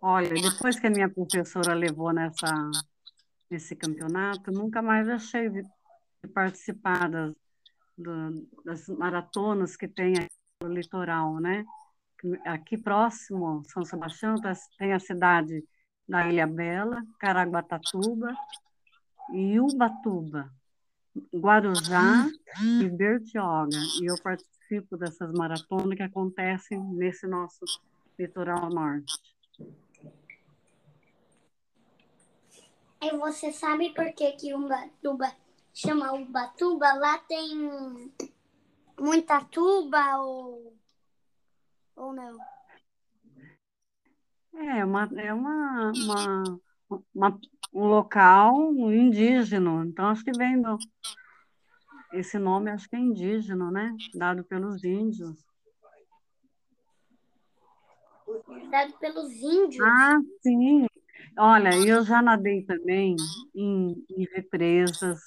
Olha, 0.00 0.30
depois 0.30 0.80
que 0.80 0.86
a 0.86 0.90
minha 0.90 1.10
professora 1.10 1.74
levou 1.74 2.14
nessa, 2.14 2.48
nesse 3.50 3.74
campeonato, 3.74 4.52
nunca 4.52 4.80
mais 4.80 5.06
deixei 5.06 5.50
de 5.50 5.66
participar 6.32 7.10
das, 7.10 7.34
das 8.64 8.88
maratonas 8.88 9.76
que 9.76 9.88
tem 9.88 10.14
no 10.62 10.68
litoral, 10.68 11.40
né? 11.40 11.64
Aqui 12.44 12.76
próximo, 12.78 13.62
São 13.66 13.84
Sebastião, 13.84 14.36
tá- 14.36 14.52
tem 14.78 14.92
a 14.92 15.00
cidade 15.00 15.64
da 16.08 16.28
Ilha 16.28 16.46
Bela, 16.46 17.02
Caraguatatuba 17.18 18.36
e 19.32 19.58
Ubatuba, 19.58 20.50
Guarujá 21.34 22.28
e 22.80 22.88
Bertioga. 22.88 23.78
E 24.00 24.06
eu 24.06 24.18
participo 24.22 24.96
dessas 24.96 25.32
maratonas 25.32 25.96
que 25.96 26.02
acontecem 26.02 26.78
nesse 26.78 27.26
nosso 27.26 27.64
litoral 28.18 28.68
norte. 28.68 29.14
E 33.02 33.16
você 33.16 33.50
sabe 33.52 33.94
por 33.94 34.12
que 34.12 34.32
que 34.32 34.54
Ubatuba 34.54 35.34
chama 35.72 36.12
Ubatuba? 36.12 36.92
Lá 36.94 37.18
tem 37.18 37.56
muita 38.98 39.42
tuba 39.44 40.18
ou, 40.18 40.74
ou 41.96 42.12
não? 42.12 42.38
É 44.54 44.84
uma, 44.84 45.08
é 45.16 45.32
uma, 45.32 45.92
uma, 45.92 46.60
uma- 47.14 47.40
um 47.72 47.86
local 47.86 48.72
indígena, 48.92 49.84
então 49.86 50.06
acho 50.08 50.24
que 50.24 50.32
vem 50.32 50.60
do, 50.60 50.76
esse 52.12 52.38
nome 52.38 52.70
acho 52.70 52.88
que 52.88 52.96
é 52.96 52.98
indígena, 52.98 53.70
né? 53.70 53.96
Dado 54.14 54.44
pelos 54.44 54.84
índios. 54.84 55.42
Dado 58.70 58.92
pelos 58.98 59.32
índios. 59.32 59.86
Ah, 59.86 60.18
sim. 60.42 60.86
Olha, 61.38 61.76
eu 61.76 62.04
já 62.04 62.20
nadei 62.20 62.62
também 62.64 63.16
em, 63.54 64.04
em 64.10 64.24
represas, 64.34 65.20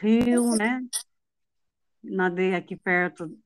rio, 0.00 0.56
né? 0.56 0.82
Nadei 2.02 2.54
aqui 2.54 2.76
perto 2.76 3.38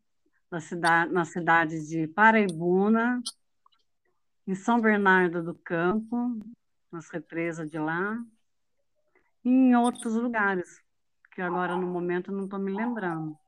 da 0.51 0.61
cidade, 0.61 1.13
na 1.13 1.25
cidade 1.25 1.87
de 1.89 2.09
Paraibuna, 2.09 3.23
em 4.47 4.55
São 4.55 4.81
Bernardo 4.81 5.43
do 5.43 5.55
Campo, 5.55 6.41
nas 6.91 7.09
represas 7.09 7.71
de 7.71 7.79
lá, 7.79 8.19
e 9.45 9.49
em 9.49 9.77
outros 9.77 10.15
lugares, 10.15 10.83
que 11.33 11.41
agora 11.41 11.77
no 11.77 11.87
momento 11.87 12.33
não 12.33 12.45
estou 12.45 12.59
me 12.59 12.73
lembrando. 12.73 13.39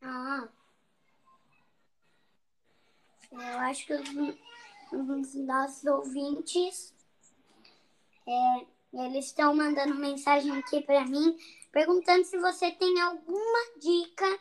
Ah. 0.00 0.48
Eu 3.32 3.58
acho 3.60 3.86
que 3.86 3.94
os, 3.94 4.08
os 4.92 5.34
nossos 5.34 5.84
ouvintes 5.84 6.94
é, 8.26 8.66
eles 8.92 9.26
estão 9.26 9.54
mandando 9.54 9.94
mensagem 9.94 10.52
aqui 10.58 10.82
para 10.82 11.04
mim 11.06 11.36
perguntando 11.72 12.24
se 12.24 12.38
você 12.38 12.70
tem 12.72 13.00
alguma 13.00 13.78
dica 13.80 14.38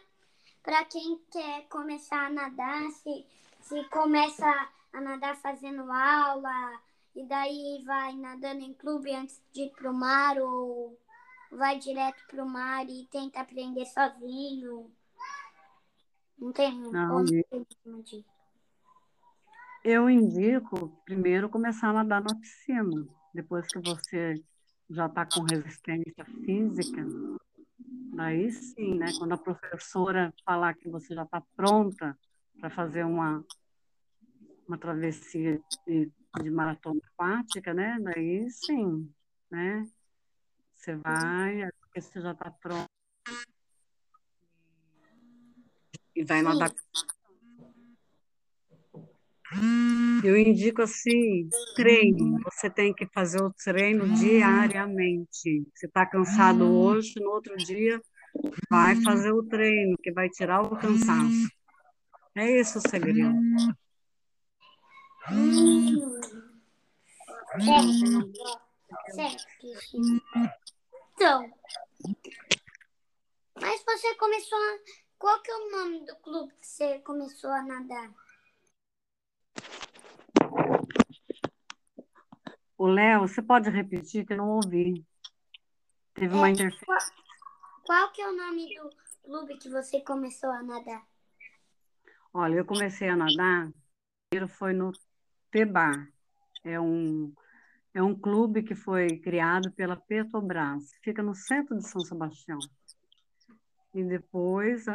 para 0.61 0.83
quem 0.85 1.19
quer 1.31 1.67
começar 1.69 2.27
a 2.27 2.29
nadar, 2.29 2.91
se, 2.91 3.25
se 3.61 3.83
começa 3.85 4.45
a 4.93 5.01
nadar 5.01 5.37
fazendo 5.37 5.89
aula 5.91 6.81
e 7.15 7.23
daí 7.23 7.81
vai 7.85 8.13
nadando 8.13 8.61
em 8.63 8.73
clube 8.73 9.13
antes 9.13 9.41
de 9.53 9.63
ir 9.63 9.71
pro 9.71 9.93
mar 9.93 10.37
ou 10.37 10.97
vai 11.51 11.79
direto 11.79 12.23
pro 12.27 12.45
mar 12.45 12.87
e 12.87 13.07
tenta 13.09 13.39
aprender 13.39 13.85
sozinho. 13.85 14.91
Não 16.37 16.51
tem 16.51 16.77
Não, 16.77 17.07
como 17.07 17.33
e- 17.33 17.43
ter 17.43 17.65
uma 17.85 18.03
dica. 18.03 18.29
Eu 19.83 20.07
indico 20.07 20.89
primeiro 21.05 21.49
começar 21.49 21.89
a 21.89 21.93
nadar 21.93 22.21
na 22.21 22.35
piscina, 22.35 23.03
depois 23.33 23.67
que 23.67 23.79
você 23.79 24.39
já 24.87 25.07
está 25.07 25.25
com 25.25 25.41
resistência 25.41 26.23
física, 26.45 27.03
daí 28.13 28.51
sim, 28.51 28.95
né? 28.95 29.11
Quando 29.17 29.33
a 29.33 29.37
professora 29.37 30.31
falar 30.45 30.75
que 30.75 30.87
você 30.87 31.15
já 31.15 31.23
está 31.23 31.41
pronta 31.55 32.15
para 32.59 32.69
fazer 32.69 33.03
uma, 33.03 33.43
uma 34.67 34.77
travessia 34.77 35.59
de, 35.87 36.11
de 36.43 36.51
maratona 36.51 37.01
aquática, 37.13 37.73
né? 37.73 37.97
Daí 38.01 38.49
sim, 38.51 39.11
né? 39.49 39.89
Você 40.75 40.95
vai, 40.95 41.67
porque 41.79 42.01
você 42.01 42.21
já 42.21 42.33
está 42.33 42.51
pronto 42.51 42.87
e 46.15 46.23
vai 46.23 46.39
Sim. 46.39 46.43
nadar 46.43 46.71
Eu 50.23 50.37
indico 50.37 50.81
assim, 50.81 51.49
treino. 51.75 52.39
Você 52.45 52.69
tem 52.69 52.93
que 52.93 53.05
fazer 53.07 53.41
o 53.41 53.51
treino 53.51 54.07
diariamente. 54.15 55.67
Se 55.75 55.85
está 55.85 56.05
cansado 56.05 56.63
hoje, 56.63 57.13
no 57.17 57.31
outro 57.31 57.55
dia, 57.57 58.01
vai 58.69 58.95
fazer 59.03 59.31
o 59.31 59.43
treino, 59.43 59.97
que 60.01 60.11
vai 60.11 60.29
tirar 60.29 60.61
o 60.61 60.77
cansaço. 60.77 61.49
É 62.35 62.49
esse 62.49 62.77
o 62.77 62.81
segredo. 62.81 63.35
Então, 71.13 71.51
mas 73.59 73.83
você 73.83 74.15
começou 74.15 74.57
a... 74.57 74.79
Qual 75.19 75.39
que 75.43 75.51
é 75.51 75.55
o 75.55 75.71
nome 75.71 76.05
do 76.05 76.15
clube 76.15 76.53
que 76.59 76.65
você 76.65 76.99
começou 76.99 77.51
a 77.51 77.61
nadar? 77.61 78.11
O 82.81 82.87
Léo, 82.87 83.27
você 83.27 83.43
pode 83.43 83.69
repetir 83.69 84.25
que 84.25 84.33
eu 84.33 84.37
não 84.37 84.49
ouvi. 84.49 85.05
Teve 86.15 86.33
uma 86.33 86.47
É, 86.47 86.53
interferência. 86.53 86.83
qual, 86.83 86.97
qual 87.85 88.11
que 88.11 88.23
é 88.23 88.27
o 88.27 88.35
nome 88.35 88.73
do 88.73 88.89
clube 89.23 89.59
que 89.59 89.69
você 89.69 90.01
começou 90.01 90.49
a 90.49 90.63
nadar? 90.63 91.05
Olha, 92.33 92.55
eu 92.55 92.65
comecei 92.65 93.07
a 93.07 93.15
nadar, 93.15 93.71
primeiro 94.31 94.51
foi 94.51 94.73
no 94.73 94.91
Tebar. 95.51 96.11
É 96.63 96.79
um, 96.79 97.31
é 97.93 98.01
um 98.01 98.19
clube 98.19 98.63
que 98.63 98.73
foi 98.73 99.19
criado 99.19 99.71
pela 99.73 99.95
Petrobras. 99.95 100.91
Fica 101.03 101.21
no 101.21 101.35
centro 101.35 101.77
de 101.77 101.87
São 101.87 102.01
Sebastião. 102.01 102.57
E 103.93 104.03
depois 104.03 104.85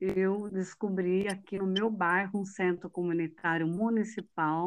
eu 0.00 0.50
descobri 0.50 1.28
aqui 1.28 1.56
no 1.56 1.68
meu 1.68 1.88
bairro 1.88 2.40
um 2.40 2.44
centro 2.44 2.90
comunitário 2.90 3.68
municipal, 3.68 4.66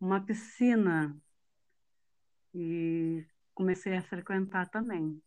uma 0.00 0.20
piscina. 0.20 1.16
E 2.54 3.24
comecei 3.54 3.96
a 3.96 4.02
frequentar 4.02 4.68
também. 4.70 5.22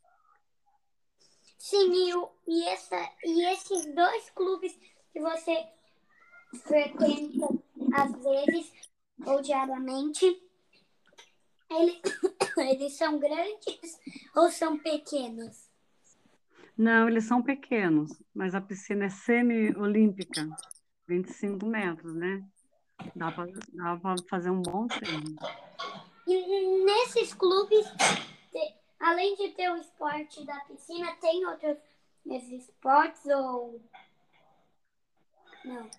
Sim, 1.57 1.93
e, 1.93 2.11
e, 2.47 2.63
essa, 2.65 2.97
e 3.23 3.45
esses 3.53 3.85
dois 3.95 4.29
clubes 4.31 4.77
que 5.13 5.21
você 5.21 5.65
frequenta 6.65 7.47
às 7.93 8.11
vezes 8.11 8.73
ou 9.25 9.41
diariamente, 9.41 10.25
eles, 11.69 12.01
eles 12.57 12.93
são 12.93 13.17
grandes 13.19 13.99
ou 14.35 14.51
são 14.51 14.77
pequenos? 14.77 15.69
Não, 16.77 17.07
eles 17.07 17.25
são 17.25 17.41
pequenos, 17.41 18.11
mas 18.33 18.55
a 18.55 18.61
piscina 18.61 19.05
é 19.05 19.09
semi-olímpica, 19.09 20.49
25 21.07 21.65
metros, 21.65 22.15
né? 22.15 22.43
Dá 23.15 23.31
para 23.31 24.15
fazer 24.29 24.49
um 24.49 24.61
bom 24.61 24.87
treino. 24.87 25.35
E 26.27 26.85
nesses 26.85 27.33
clubes, 27.33 27.85
além 28.99 29.35
de 29.35 29.49
ter 29.49 29.69
o 29.71 29.77
esporte 29.77 30.45
da 30.45 30.59
piscina, 30.61 31.15
tem 31.17 31.45
outros 31.45 31.77
esportes 32.25 33.25
ou. 33.25 33.81
Não. 35.65 35.89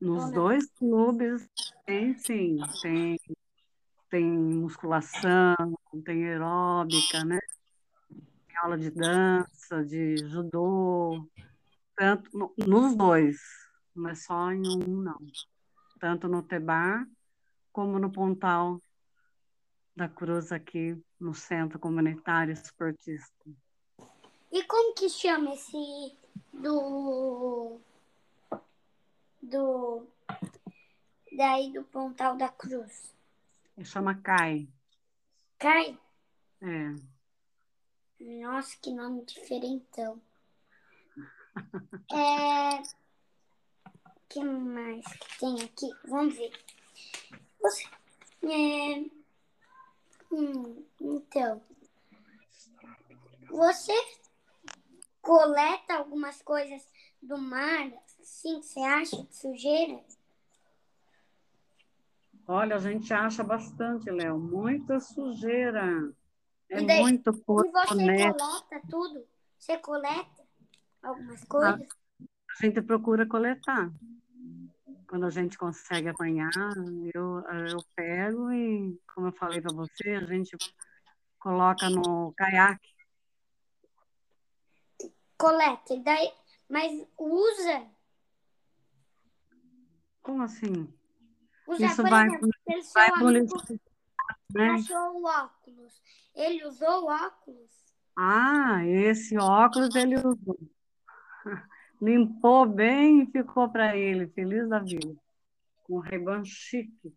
Nos 0.00 0.24
ou 0.24 0.32
dois 0.32 0.66
clubes 0.72 1.48
tem 1.86 2.16
sim, 2.18 2.58
tem, 2.82 3.18
tem 4.10 4.24
musculação, 4.24 5.56
tem 6.04 6.26
aeróbica, 6.26 7.24
né? 7.24 7.40
Tem 8.46 8.56
aula 8.58 8.76
de 8.76 8.90
dança, 8.90 9.84
de 9.84 10.16
judô, 10.28 11.26
tanto 11.96 12.30
no, 12.36 12.52
nos 12.58 12.94
dois, 12.94 13.40
não 13.94 14.10
é 14.10 14.14
só 14.14 14.52
em 14.52 14.66
um, 14.68 15.02
não. 15.02 15.18
Tanto 15.98 16.28
no 16.28 16.42
Tebar 16.42 17.06
como 17.72 17.98
no 17.98 18.10
Pontal 18.10 18.80
da 19.94 20.08
Cruz 20.08 20.52
aqui 20.52 21.02
no 21.18 21.34
Centro 21.34 21.78
Comunitário 21.78 22.52
Esportista. 22.52 23.50
E 24.52 24.62
como 24.64 24.94
que 24.94 25.08
chama 25.08 25.54
esse 25.54 26.16
do 26.52 27.80
do 29.42 30.06
daí 31.32 31.72
do 31.72 31.82
Pontal 31.84 32.36
da 32.36 32.48
Cruz? 32.48 33.14
Chama 33.84 34.14
CAI. 34.22 34.68
CAI? 35.58 35.98
É. 36.62 36.94
Nossa, 38.40 38.76
que 38.80 38.90
nome 38.90 39.24
diferentão. 39.24 40.20
é... 42.10 43.05
O 44.26 44.28
que 44.28 44.44
mais 44.44 45.04
que 45.04 45.38
tem 45.38 45.62
aqui? 45.62 45.90
Vamos 46.08 46.34
ver. 46.34 46.52
Você... 47.60 47.84
É... 48.42 49.16
Hum, 50.32 50.84
então, 51.00 51.62
você 53.48 53.92
coleta 55.22 55.94
algumas 55.94 56.42
coisas 56.42 56.86
do 57.22 57.38
mar, 57.38 57.90
sim, 58.20 58.60
você 58.60 58.80
acha 58.80 59.22
de 59.22 59.36
sujeira? 59.36 60.04
Olha, 62.48 62.76
a 62.76 62.78
gente 62.80 63.14
acha 63.14 63.44
bastante, 63.44 64.10
Léo, 64.10 64.38
muita 64.38 65.00
sujeira. 65.00 66.12
É 66.68 66.82
daí, 66.82 67.00
muito 67.00 67.32
pouco. 67.32 67.66
E 67.66 67.70
você 67.70 67.94
né? 67.94 68.32
coleta 68.32 68.82
tudo? 68.90 69.24
Você 69.58 69.78
coleta 69.78 70.44
algumas 71.02 71.44
coisas? 71.44 71.88
A 72.20 72.64
gente 72.66 72.82
procura 72.82 73.26
coletar 73.26 73.92
quando 75.08 75.26
a 75.26 75.30
gente 75.30 75.56
consegue 75.56 76.08
apanhar, 76.08 76.50
eu, 77.14 77.40
eu 77.40 77.84
pego 77.94 78.52
e, 78.52 79.00
como 79.14 79.28
eu 79.28 79.32
falei 79.32 79.60
para 79.60 79.72
você, 79.74 80.10
a 80.10 80.24
gente 80.24 80.56
coloca 81.38 81.88
no 81.90 82.32
caiaque. 82.36 82.88
Coleta, 85.38 85.96
daí, 86.02 86.32
mas 86.68 87.06
usa? 87.18 87.86
Como 90.22 90.42
assim? 90.42 90.92
Usa, 91.66 91.86
Isso 91.86 92.02
vai, 92.02 92.26
exemplo, 92.26 92.48
vai 92.94 93.10
amigo 93.10 93.54
né? 94.54 94.70
achou 94.74 95.20
o 95.20 95.24
óculos. 95.24 96.00
Ele 96.34 96.64
usou 96.64 97.04
o 97.04 97.06
óculos? 97.06 97.70
Ah, 98.16 98.84
esse 98.86 99.36
óculos 99.38 99.94
ele 99.94 100.16
usou 100.16 100.58
limpou 102.00 102.66
bem 102.66 103.22
e 103.22 103.26
ficou 103.26 103.68
para 103.68 103.96
ele, 103.96 104.28
feliz 104.28 104.68
da 104.68 104.78
vida. 104.78 105.14
Com 105.84 105.96
um 105.96 106.00
reban 106.00 106.44
chique. 106.44 107.12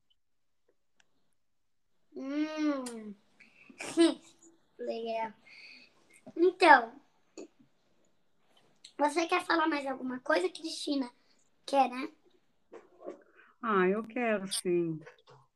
Hum. 2.15 3.13
Legal. 4.80 5.34
Então, 6.36 6.94
você 8.98 9.26
quer 9.28 9.46
falar 9.46 9.68
mais 9.68 9.86
alguma 9.88 10.20
coisa, 10.20 10.50
Cristina? 10.50 11.10
Quer, 11.65 11.89
né? 11.89 12.10
Ah, 13.62 13.88
eu 13.88 14.04
quero, 14.04 14.48
sim. 14.52 15.00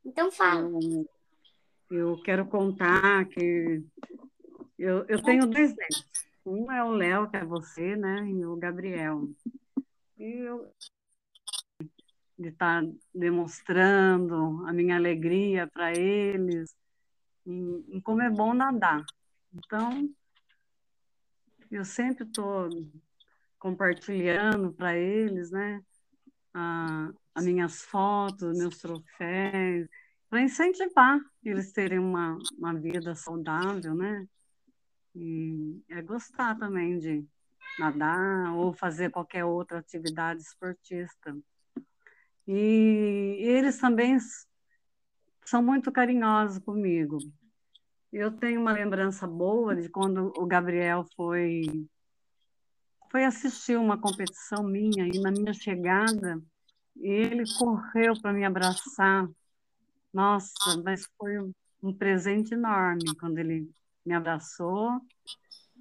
Então 0.06 0.32
fala. 0.32 0.70
Eu, 0.70 1.10
eu 1.90 2.22
quero 2.24 2.46
contar 2.46 3.26
que 3.26 3.84
eu, 4.78 5.06
eu 5.08 5.22
tenho 5.22 5.48
dois 5.48 5.76
netos. 5.76 6.33
Um 6.46 6.72
é 6.72 6.84
o 6.84 6.92
Léo, 6.92 7.30
que 7.30 7.38
é 7.38 7.46
você, 7.46 7.96
né? 7.96 8.28
E 8.30 8.46
o 8.46 8.56
Gabriel. 8.56 9.30
E 10.18 10.24
eu 10.24 10.72
de 12.38 12.50
estar 12.50 12.84
tá 12.84 12.92
demonstrando 13.14 14.66
a 14.68 14.74
minha 14.74 14.96
alegria 14.96 15.68
para 15.68 15.92
eles, 15.96 16.76
em, 17.46 18.02
como 18.02 18.22
é 18.22 18.30
bom 18.30 18.54
nadar. 18.54 19.06
Então, 19.54 20.10
eu 21.72 21.86
sempre 21.86 22.26
estou 22.26 22.70
compartilhando 23.60 24.74
para 24.74 24.98
eles, 24.98 25.52
né, 25.52 25.82
a, 26.54 27.12
as 27.34 27.46
minhas 27.46 27.82
fotos, 27.84 28.58
meus 28.58 28.78
troféus, 28.80 29.88
para 30.30 30.42
incentivar 30.42 31.20
eles 31.44 31.72
terem 31.72 32.00
uma, 32.00 32.38
uma 32.58 32.74
vida 32.74 33.16
saudável, 33.16 33.94
né? 33.94 34.28
E 35.16 35.82
é 35.90 36.02
gostar 36.02 36.58
também 36.58 36.98
de 36.98 37.26
nadar 37.78 38.54
ou 38.56 38.74
fazer 38.74 39.12
qualquer 39.12 39.46
outra 39.46 39.80
atividade 39.80 40.42
esportista. 40.42 41.36
E 42.48 43.38
eles 43.40 43.78
também 43.78 44.18
são 45.46 45.62
muito 45.64 45.92
carinhosos 45.92 46.60
comigo. 46.60 47.20
Eu 48.12 48.32
tenho 48.32 48.62
uma 48.62 48.72
lembrança 48.72 49.26
boa 49.26 49.76
de 49.76 49.90
quando 49.90 50.32
o 50.38 50.46
Gabriel 50.46 51.06
foi 51.16 51.88
foi 53.10 53.26
assistir 53.26 53.78
uma 53.78 53.96
competição 53.96 54.64
minha 54.64 55.06
e 55.06 55.20
na 55.20 55.30
minha 55.30 55.54
chegada 55.54 56.42
ele 56.98 57.44
correu 57.58 58.20
para 58.20 58.34
me 58.34 58.44
abraçar. 58.44 59.30
Nossa, 60.12 60.78
mas 60.84 61.08
foi 61.18 61.38
um 61.82 61.94
presente 61.94 62.56
enorme 62.56 63.16
quando 63.20 63.38
ele 63.38 63.70
me 64.06 64.14
abraçou 64.14 65.00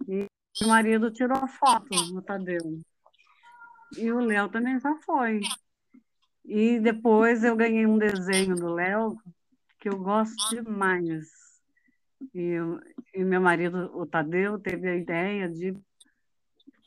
e 0.09 0.27
o 0.63 0.69
marido 0.69 1.11
tirou 1.11 1.47
foto 1.49 1.95
no 2.13 2.23
Tadeu. 2.23 2.81
E 3.97 4.11
o 4.11 4.21
Léo 4.21 4.49
também 4.49 4.79
já 4.81 4.95
foi. 5.05 5.41
E 6.45 6.81
depois 6.81 7.45
eu 7.45 7.57
ganhei 7.57 7.87
um 7.87 7.99
desenho 7.99 8.55
do 8.57 8.73
Léo 8.73 9.17
que 9.79 9.89
eu 9.89 9.99
gosto 9.99 10.49
demais. 10.51 11.27
E, 12.35 12.57
e 13.15 13.25
meu 13.25 13.41
marido, 13.41 13.91
o 13.97 14.07
Tadeu, 14.07 14.59
teve 14.59 14.89
a 14.89 14.97
ideia 14.97 15.49
de 15.49 15.77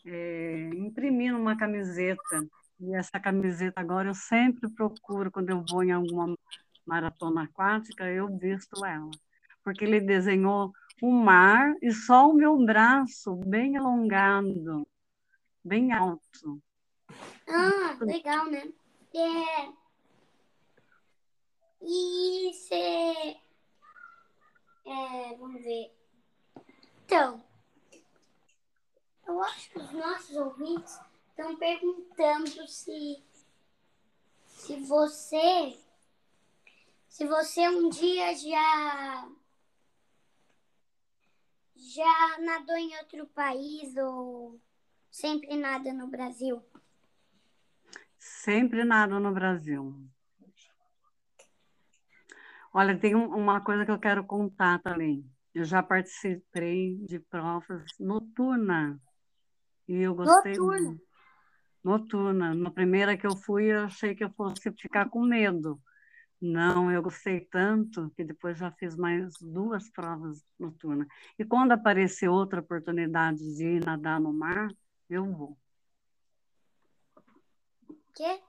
é, 0.06 0.70
imprimir 0.76 1.34
numa 1.34 1.58
camiseta. 1.58 2.48
E 2.80 2.96
essa 2.96 3.20
camiseta 3.20 3.80
agora 3.80 4.10
eu 4.10 4.14
sempre 4.14 4.70
procuro, 4.70 5.32
quando 5.32 5.50
eu 5.50 5.64
vou 5.70 5.84
em 5.84 5.92
alguma 5.92 6.36
maratona 6.86 7.44
aquática, 7.44 8.06
eu 8.10 8.28
visto 8.38 8.86
ela. 8.86 9.10
Porque 9.64 9.84
ele 9.86 10.00
desenhou 10.00 10.72
o 11.02 11.12
mar 11.12 11.76
e 11.82 11.92
só 11.92 12.30
o 12.30 12.34
meu 12.34 12.58
braço 12.66 13.36
bem 13.36 13.78
alongado, 13.78 14.88
bem 15.64 15.92
alto. 15.92 16.62
Ah, 17.48 17.98
legal, 18.02 18.50
né? 18.50 18.72
É... 19.14 19.70
E 21.82 22.54
você. 22.54 23.38
É, 24.86 25.36
vamos 25.38 25.62
ver. 25.62 25.92
Então, 27.06 27.44
eu 29.28 29.44
acho 29.44 29.70
que 29.70 29.80
os 29.80 29.92
nossos 29.92 30.36
ouvintes 30.36 31.00
estão 31.30 31.56
perguntando 31.58 32.68
se, 32.68 33.24
se 34.48 34.80
você. 34.82 35.78
Se 37.08 37.26
você 37.26 37.70
um 37.70 37.90
dia 37.90 38.36
já 38.36 39.30
já 41.94 42.40
nadou 42.40 42.76
em 42.76 42.98
outro 42.98 43.28
país 43.28 43.96
ou 43.96 44.60
sempre 45.12 45.56
nada 45.56 45.94
no 45.94 46.08
Brasil? 46.08 46.64
Sempre 48.18 48.84
nada 48.84 49.20
no 49.20 49.32
Brasil. 49.32 49.96
Olha, 52.74 52.98
tem 52.98 53.16
uma 53.16 53.62
coisa 53.62 53.86
que 53.86 53.92
eu 53.92 54.00
quero 54.00 54.26
contar 54.26 54.80
também. 54.80 55.24
Eu 55.54 55.64
já 55.64 55.82
participei 55.82 56.98
de 57.06 57.20
provas 57.20 57.86
noturna 58.00 59.00
e 59.88 60.02
eu 60.02 60.16
gostei 60.16 60.58
Noturna? 60.58 60.88
muito. 60.90 61.06
Noturna. 61.84 62.56
Na 62.56 62.72
primeira 62.72 63.16
que 63.16 63.28
eu 63.28 63.36
fui, 63.38 63.72
eu 63.72 63.86
achei 63.86 64.16
que 64.16 64.24
eu 64.24 64.32
fosse 64.32 64.72
ficar 64.74 65.08
com 65.10 65.22
medo. 65.22 65.80
Não, 66.42 66.92
eu 66.92 67.02
gostei 67.02 67.40
tanto 67.42 68.12
que 68.12 68.24
depois 68.24 68.58
já 68.58 68.72
fiz 68.72 68.96
mais 68.96 69.34
duas 69.40 69.90
provas 69.90 70.46
noturnas. 70.60 71.08
E 71.40 71.46
quando 71.46 71.72
aparecer 71.72 72.28
outra 72.28 72.60
oportunidade 72.60 73.56
de 73.56 73.66
ir 73.66 73.86
nadar 73.86 74.20
no 74.20 74.34
mar, 74.34 74.70
eu 75.10 75.26
vou. 75.32 75.58
Quê? 78.14 78.42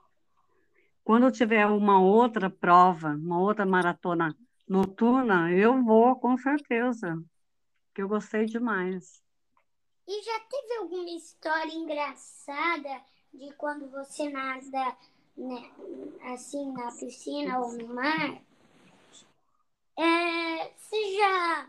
Quando 1.04 1.30
tiver 1.30 1.66
uma 1.66 2.00
outra 2.00 2.50
prova, 2.50 3.10
uma 3.10 3.38
outra 3.38 3.64
maratona 3.64 4.36
noturna, 4.68 5.52
eu 5.52 5.82
vou 5.84 6.16
com 6.16 6.36
certeza, 6.36 7.22
que 7.94 8.02
eu 8.02 8.08
gostei 8.08 8.46
demais. 8.46 9.22
E 10.08 10.22
já 10.22 10.40
teve 10.40 10.74
alguma 10.78 11.10
história 11.10 11.72
engraçada 11.72 13.02
de 13.32 13.52
quando 13.54 13.88
você 13.90 14.28
nada 14.28 14.96
né, 15.36 15.70
assim 16.32 16.72
na 16.72 16.90
piscina 16.92 17.60
ou 17.60 17.72
no 17.72 17.94
mar? 17.94 18.42
É, 19.98 20.72
você 20.76 21.16
já 21.16 21.68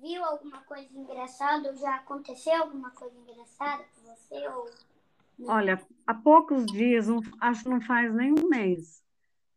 viu 0.00 0.24
alguma 0.24 0.58
coisa 0.62 0.88
engraçada 0.92 1.70
ou 1.70 1.76
já 1.76 1.96
aconteceu 1.96 2.62
alguma 2.62 2.90
coisa 2.90 3.16
engraçada 3.16 3.84
com 3.94 4.14
você? 4.14 4.48
Ou... 4.48 4.70
Olha, 5.46 5.80
há 6.06 6.14
poucos 6.14 6.66
dias, 6.66 7.08
um- 7.08 7.20
acho 7.40 7.62
que 7.62 7.68
não 7.68 7.80
faz 7.80 8.12
nem 8.14 8.32
um 8.32 8.48
mês, 8.48 9.02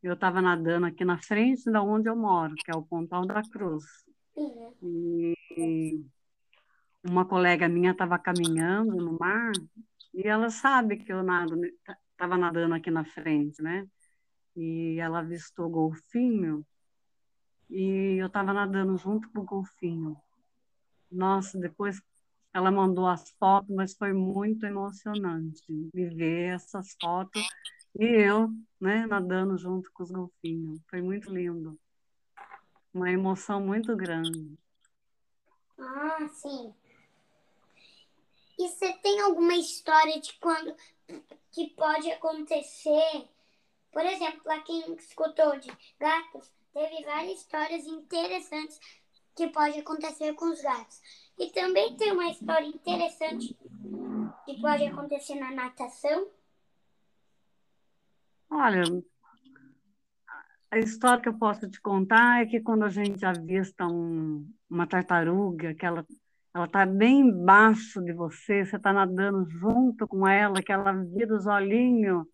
eu 0.02 0.14
estava 0.14 0.42
nadando 0.42 0.86
aqui 0.86 1.04
na 1.04 1.18
frente 1.18 1.70
da 1.70 1.82
onde 1.82 2.08
eu 2.08 2.16
moro, 2.16 2.56
que 2.56 2.72
é 2.72 2.76
o 2.76 2.84
Pontal 2.84 3.26
da 3.26 3.42
Cruz. 3.42 4.06
Né? 4.38 4.72
E 4.82 6.06
uma 7.04 7.26
colega 7.26 7.68
minha 7.68 7.92
estava 7.92 8.18
caminhando 8.20 8.96
no 8.96 9.18
mar 9.18 9.52
e 10.14 10.28
ela 10.28 10.50
sabe 10.50 10.98
que 10.98 11.12
eu 11.12 11.24
nado, 11.24 11.56
estava 12.16 12.38
nadando 12.38 12.74
aqui 12.74 12.90
na 12.90 13.06
frente, 13.06 13.62
né? 13.62 13.88
E 14.56 14.98
ela 15.00 15.20
avistou 15.20 15.68
o 15.68 15.70
golfinho 15.70 16.66
e 17.70 18.18
eu 18.18 18.28
estava 18.28 18.54
nadando 18.54 18.98
junto 18.98 19.30
com 19.32 19.42
o 19.42 19.46
golfinho. 19.46 20.18
Nossa, 21.12 21.60
depois 21.60 22.02
ela 22.54 22.72
mandou 22.72 23.06
as 23.06 23.30
fotos, 23.32 23.76
mas 23.76 23.96
foi 23.96 24.14
muito 24.14 24.66
emocionante 24.66 25.62
de 25.94 26.10
ver 26.10 26.56
essas 26.56 26.96
fotos 27.00 27.46
e 28.00 28.06
eu, 28.06 28.50
né, 28.80 29.06
nadando 29.06 29.58
junto 29.58 29.92
com 29.92 30.04
os 30.04 30.12
golfinhos. 30.12 30.82
Foi 30.90 31.02
muito 31.02 31.30
lindo. 31.34 31.78
Uma 32.94 33.12
emoção 33.12 33.60
muito 33.60 33.94
grande. 33.96 34.58
Ah, 35.78 36.30
sim. 36.30 36.74
E 38.58 38.70
você 38.70 38.94
tem 39.00 39.20
alguma 39.20 39.54
história 39.56 40.20
de 40.22 40.34
quando 40.40 40.74
que 41.56 41.70
pode 41.70 42.12
acontecer? 42.12 43.30
Por 43.90 44.06
exemplo, 44.06 44.42
para 44.44 44.60
quem 44.60 44.94
escutou 44.96 45.58
de 45.58 45.72
gatos, 45.98 46.52
teve 46.74 47.02
várias 47.06 47.40
histórias 47.40 47.86
interessantes 47.88 48.78
que 49.34 49.48
pode 49.48 49.80
acontecer 49.80 50.34
com 50.34 50.52
os 50.52 50.62
gatos. 50.62 51.02
E 51.40 51.50
também 51.52 51.96
tem 51.96 52.12
uma 52.12 52.30
história 52.30 52.68
interessante 52.68 53.58
que 54.46 54.62
pode 54.62 54.84
acontecer 54.86 55.36
na 55.36 55.52
natação. 55.52 56.28
Olha, 58.50 58.84
a 60.70 60.78
história 60.78 61.24
que 61.24 61.30
eu 61.30 61.38
posso 61.38 61.70
te 61.70 61.80
contar 61.80 62.42
é 62.42 62.46
que 62.46 62.60
quando 62.60 62.84
a 62.84 62.90
gente 62.90 63.26
avista 63.26 63.88
um, 63.88 64.46
uma 64.70 64.86
tartaruga, 64.86 65.74
que 65.74 65.86
ela 65.86 66.06
ela 66.56 66.66
está 66.66 66.86
bem 66.86 67.20
embaixo 67.20 68.02
de 68.02 68.14
você, 68.14 68.64
você 68.64 68.78
está 68.78 68.94
nadando 68.94 69.46
junto 69.50 70.08
com 70.08 70.26
ela, 70.26 70.64
que 70.64 70.72
ela 70.72 70.94
vira 70.94 71.36
os 71.36 71.46
olhinhos 71.46 72.26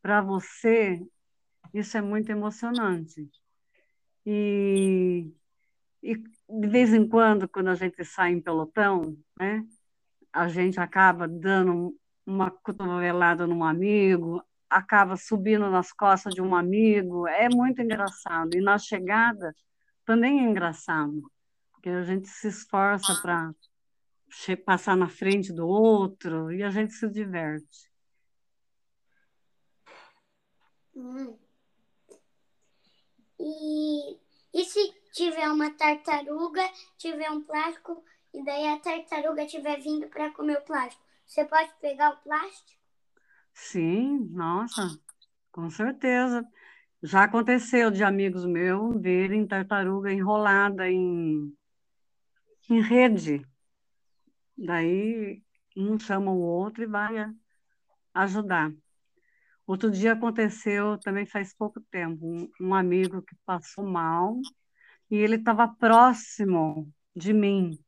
para 0.00 0.20
você, 0.20 1.04
isso 1.74 1.96
é 1.98 2.00
muito 2.00 2.30
emocionante. 2.30 3.28
E, 4.24 5.32
e 6.00 6.14
de 6.16 6.68
vez 6.68 6.94
em 6.94 7.08
quando, 7.08 7.48
quando 7.48 7.68
a 7.70 7.74
gente 7.74 8.04
sai 8.04 8.30
em 8.34 8.40
pelotão, 8.40 9.16
né, 9.36 9.66
a 10.32 10.46
gente 10.46 10.78
acaba 10.78 11.26
dando 11.26 11.92
uma 12.24 12.52
cotovelada 12.52 13.48
num 13.48 13.64
amigo, 13.64 14.40
acaba 14.70 15.16
subindo 15.16 15.68
nas 15.70 15.92
costas 15.92 16.34
de 16.34 16.40
um 16.40 16.54
amigo, 16.54 17.26
é 17.26 17.48
muito 17.48 17.82
engraçado. 17.82 18.54
E 18.54 18.60
na 18.60 18.78
chegada 18.78 19.52
também 20.04 20.46
é 20.46 20.48
engraçado, 20.48 21.20
porque 21.86 21.90
a 21.90 22.02
gente 22.02 22.26
se 22.26 22.48
esforça 22.48 23.14
para 23.22 23.54
passar 24.64 24.96
na 24.96 25.08
frente 25.08 25.52
do 25.52 25.68
outro 25.68 26.50
e 26.50 26.60
a 26.64 26.68
gente 26.68 26.92
se 26.92 27.08
diverte. 27.08 27.88
Hum. 30.96 31.38
E, 33.38 34.18
e 34.52 34.64
se 34.64 34.92
tiver 35.12 35.48
uma 35.48 35.70
tartaruga, 35.74 36.62
tiver 36.98 37.30
um 37.30 37.42
plástico, 37.42 38.02
e 38.34 38.44
daí 38.44 38.66
a 38.66 38.80
tartaruga 38.80 39.44
estiver 39.44 39.80
vindo 39.80 40.08
para 40.08 40.32
comer 40.32 40.58
o 40.58 40.64
plástico, 40.64 41.04
você 41.24 41.44
pode 41.44 41.72
pegar 41.80 42.14
o 42.14 42.16
plástico? 42.16 42.80
Sim, 43.54 44.28
nossa, 44.32 44.98
com 45.52 45.70
certeza. 45.70 46.44
Já 47.00 47.22
aconteceu 47.22 47.92
de 47.92 48.02
amigos 48.02 48.44
meus 48.44 49.00
verem 49.00 49.46
tartaruga 49.46 50.12
enrolada 50.12 50.90
em, 50.90 51.54
em 52.68 52.80
rede. 52.80 53.44
Daí 54.56 55.42
um 55.76 55.98
chama 55.98 56.32
o 56.32 56.40
outro 56.40 56.82
e 56.82 56.86
vai 56.86 57.30
ajudar. 58.14 58.72
Outro 59.66 59.90
dia 59.90 60.12
aconteceu, 60.12 60.96
também 60.98 61.26
faz 61.26 61.52
pouco 61.54 61.80
tempo, 61.90 62.24
um, 62.24 62.48
um 62.60 62.74
amigo 62.74 63.20
que 63.22 63.34
passou 63.44 63.84
mal 63.84 64.38
e 65.10 65.16
ele 65.16 65.36
estava 65.36 65.68
próximo 65.68 66.88
de 67.14 67.32
mim. 67.32 67.78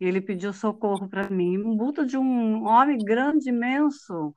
Ele 0.00 0.20
pediu 0.20 0.52
socorro 0.52 1.08
para 1.08 1.28
mim, 1.30 1.58
um 1.58 1.76
buto 1.76 2.06
de 2.06 2.16
um 2.16 2.64
homem 2.64 2.98
grande, 2.98 3.48
imenso. 3.48 4.34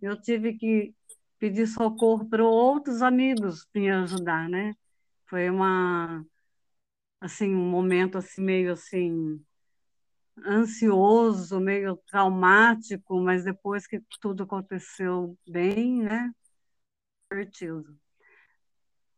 Eu 0.00 0.20
tive 0.20 0.54
que 0.54 0.94
pedir 1.38 1.66
socorro 1.66 2.28
para 2.28 2.44
outros 2.44 3.02
amigos 3.02 3.66
me 3.74 3.90
ajudar, 3.90 4.48
né? 4.48 4.74
Foi 5.28 5.50
uma 5.50 6.24
assim 7.20 7.54
um 7.54 7.68
momento 7.70 8.18
assim 8.18 8.42
meio 8.42 8.72
assim 8.72 9.40
ansioso, 10.44 11.58
meio 11.60 11.96
traumático, 12.08 13.20
mas 13.20 13.44
depois 13.44 13.86
que 13.86 14.00
tudo 14.20 14.42
aconteceu 14.42 15.36
bem, 15.48 16.02
né? 16.02 16.30
Divertido. 17.30 17.98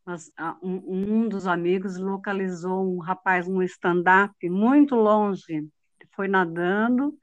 Mas, 0.05 0.31
um, 0.63 1.25
um 1.25 1.29
dos 1.29 1.47
amigos 1.47 1.99
localizou 1.99 2.97
um 2.97 2.99
rapaz 2.99 3.47
um 3.47 3.63
stand-up 3.63 4.49
muito 4.49 4.95
longe, 4.95 5.69
foi 6.15 6.29
nadando 6.29 7.19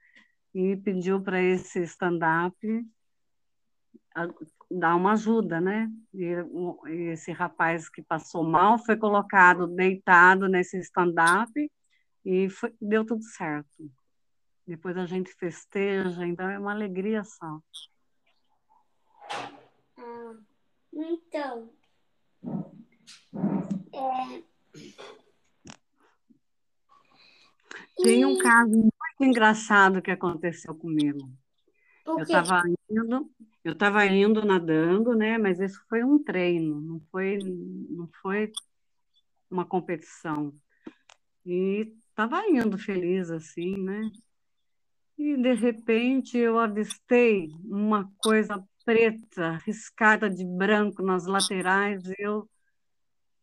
e 0.54 0.76
pediu 0.76 1.20
para 1.20 1.42
esse 1.42 1.82
stand-up 1.82 2.56
dar 4.70 4.96
uma 4.96 5.12
ajuda, 5.12 5.60
né? 5.60 5.90
E, 6.12 6.34
esse 7.12 7.32
rapaz 7.32 7.88
que 7.88 8.02
passou 8.02 8.44
mal 8.44 8.78
foi 8.78 8.96
colocado 8.96 9.66
deitado 9.66 10.48
nesse 10.48 10.78
stand-up 10.78 11.52
e 12.24 12.48
foi, 12.50 12.74
deu 12.80 13.04
tudo 13.04 13.22
certo. 13.22 13.90
Depois 14.66 14.96
a 14.96 15.06
gente 15.06 15.32
festeja, 15.34 16.26
então 16.26 16.48
é 16.48 16.58
uma 16.58 16.72
alegria 16.72 17.22
só. 17.22 17.60
Ah, 19.96 20.34
então, 20.92 21.70
é... 23.92 24.42
Tem 28.02 28.24
um 28.26 28.38
caso 28.38 28.70
muito 28.70 28.92
engraçado 29.20 30.02
que 30.02 30.10
aconteceu 30.10 30.74
comigo. 30.74 31.30
Eu 32.06 32.18
estava 32.20 32.62
indo, 32.90 33.30
eu 33.66 33.72
estava 33.72 34.06
indo 34.06 34.44
nadando, 34.46 35.12
né? 35.16 35.36
Mas 35.38 35.58
isso 35.58 35.84
foi 35.88 36.04
um 36.04 36.22
treino, 36.22 36.80
não 36.80 37.00
foi, 37.10 37.36
não 37.90 38.08
foi 38.22 38.52
uma 39.50 39.64
competição. 39.66 40.54
E 41.44 41.92
estava 42.08 42.46
indo 42.48 42.78
feliz 42.78 43.28
assim, 43.28 43.76
né? 43.76 44.08
E 45.18 45.36
de 45.36 45.52
repente 45.54 46.38
eu 46.38 46.60
avistei 46.60 47.48
uma 47.64 48.08
coisa 48.18 48.64
preta, 48.84 49.56
riscada 49.64 50.30
de 50.30 50.44
branco 50.44 51.02
nas 51.02 51.26
laterais. 51.26 52.04
E 52.06 52.14
eu 52.18 52.48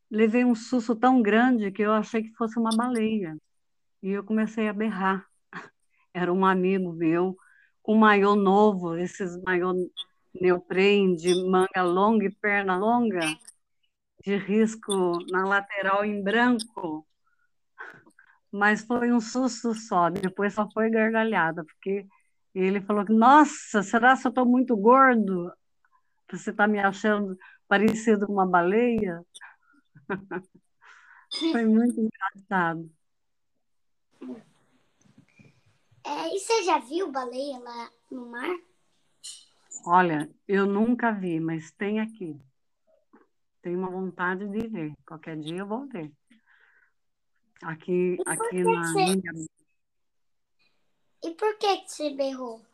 levei 0.09 0.45
um 0.45 0.55
susto 0.55 0.95
tão 0.95 1.21
grande 1.21 1.69
que 1.69 1.81
eu 1.81 1.91
achei 1.91 2.23
que 2.23 2.33
fosse 2.35 2.57
uma 2.57 2.69
baleia. 2.73 3.35
E 4.01 4.11
eu 4.11 4.23
comecei 4.23 4.69
a 4.69 4.73
berrar. 4.73 5.27
Era 6.13 6.31
um 6.31 6.45
amigo 6.45 6.93
meu, 6.93 7.35
com 7.81 7.95
maiô 7.97 8.37
novo, 8.37 8.95
esses 8.95 9.35
maiô 9.43 9.73
neoprene 10.33 11.15
de 11.15 11.33
manga 11.49 11.83
longa 11.83 12.25
e 12.25 12.31
perna 12.31 12.77
longa, 12.77 13.21
de 14.23 14.35
risco 14.37 15.19
na 15.31 15.45
lateral 15.45 16.03
em 16.03 16.21
branco. 16.23 17.05
Mas 18.51 18.85
foi 18.85 19.11
um 19.11 19.19
susto 19.19 19.73
só, 19.73 20.09
depois 20.09 20.53
só 20.53 20.69
foi 20.71 20.89
gargalhada, 20.89 21.63
porque 21.65 22.05
ele 22.53 22.81
falou 22.81 23.05
nossa, 23.09 23.81
será 23.81 24.15
que 24.15 24.27
eu 24.27 24.29
estou 24.29 24.45
muito 24.45 24.75
gordo? 24.77 25.51
Você 26.31 26.51
está 26.51 26.67
me 26.67 26.79
achando 26.79 27.37
parecido 27.67 28.27
com 28.27 28.33
uma 28.33 28.45
baleia? 28.45 29.23
foi 31.51 31.65
muito 31.65 31.99
engraçado. 31.99 32.89
É, 36.05 36.35
e 36.35 36.39
você 36.39 36.63
já 36.63 36.79
viu 36.79 37.11
baleia 37.11 37.59
lá 37.59 37.89
no 38.11 38.25
mar? 38.27 38.55
Olha, 39.85 40.29
eu 40.47 40.65
nunca 40.65 41.11
vi, 41.11 41.39
mas 41.39 41.71
tem 41.71 41.99
aqui. 41.99 42.39
Tenho 43.61 43.79
uma 43.79 43.89
vontade 43.89 44.47
de 44.47 44.67
ver. 44.67 44.93
Qualquer 45.05 45.37
dia 45.37 45.59
eu 45.59 45.67
vou 45.67 45.87
ver. 45.87 46.11
Aqui, 47.61 48.17
aqui 48.25 48.63
na 48.63 48.81
você... 48.81 49.03
minha. 49.03 49.47
E 51.23 51.31
por 51.31 51.57
que, 51.57 51.77
que 51.77 51.91
você 51.91 52.09
berrou? 52.11 52.65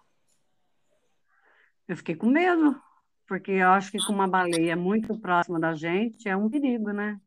Eu 1.87 1.97
fiquei 1.97 2.15
com 2.15 2.27
medo, 2.27 2.79
porque 3.27 3.51
eu 3.51 3.69
acho 3.69 3.91
que 3.91 4.03
com 4.05 4.13
uma 4.13 4.27
baleia 4.27 4.75
muito 4.75 5.19
próxima 5.19 5.59
da 5.59 5.73
gente 5.73 6.27
é 6.27 6.35
um 6.35 6.49
perigo, 6.49 6.91
né? 6.91 7.19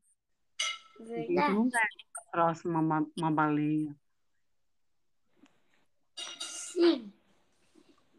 Verdade. 0.99 1.39
A 1.39 1.43
gente 1.43 1.55
não 1.55 1.69
deve 1.69 1.87
estar 1.87 2.31
próximo 2.31 2.77
a 2.77 2.81
uma, 2.81 3.07
uma 3.19 3.31
baleia. 3.31 3.97
Sim. 6.17 7.13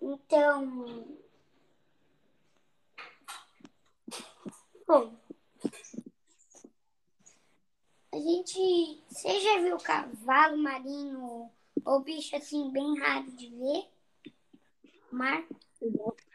Então. 0.01 1.22
Bom. 4.93 5.11
A 8.13 8.17
gente. 8.17 9.01
Você 9.09 9.39
já 9.39 9.59
viu 9.59 9.75
cavalo 9.79 10.55
marinho 10.61 11.49
ou 11.83 11.99
bicho 12.03 12.35
assim 12.35 12.71
bem 12.71 12.99
raro 12.99 13.31
de 13.31 13.49
ver? 13.49 13.89
Mar? 15.11 15.43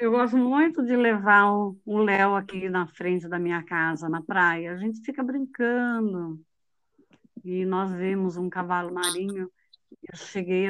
Eu 0.00 0.10
gosto 0.10 0.36
muito 0.36 0.84
de 0.84 0.96
levar 0.96 1.52
o 1.52 1.98
Léo 2.02 2.34
aqui 2.34 2.68
na 2.68 2.88
frente 2.88 3.28
da 3.28 3.38
minha 3.38 3.62
casa, 3.62 4.08
na 4.08 4.20
praia. 4.20 4.72
A 4.72 4.76
gente 4.76 5.04
fica 5.04 5.22
brincando. 5.22 6.44
E 7.44 7.64
nós 7.64 7.92
vemos 7.92 8.36
um 8.36 8.50
cavalo 8.50 8.92
marinho. 8.92 9.48
Eu 10.02 10.16
cheguei 10.16 10.66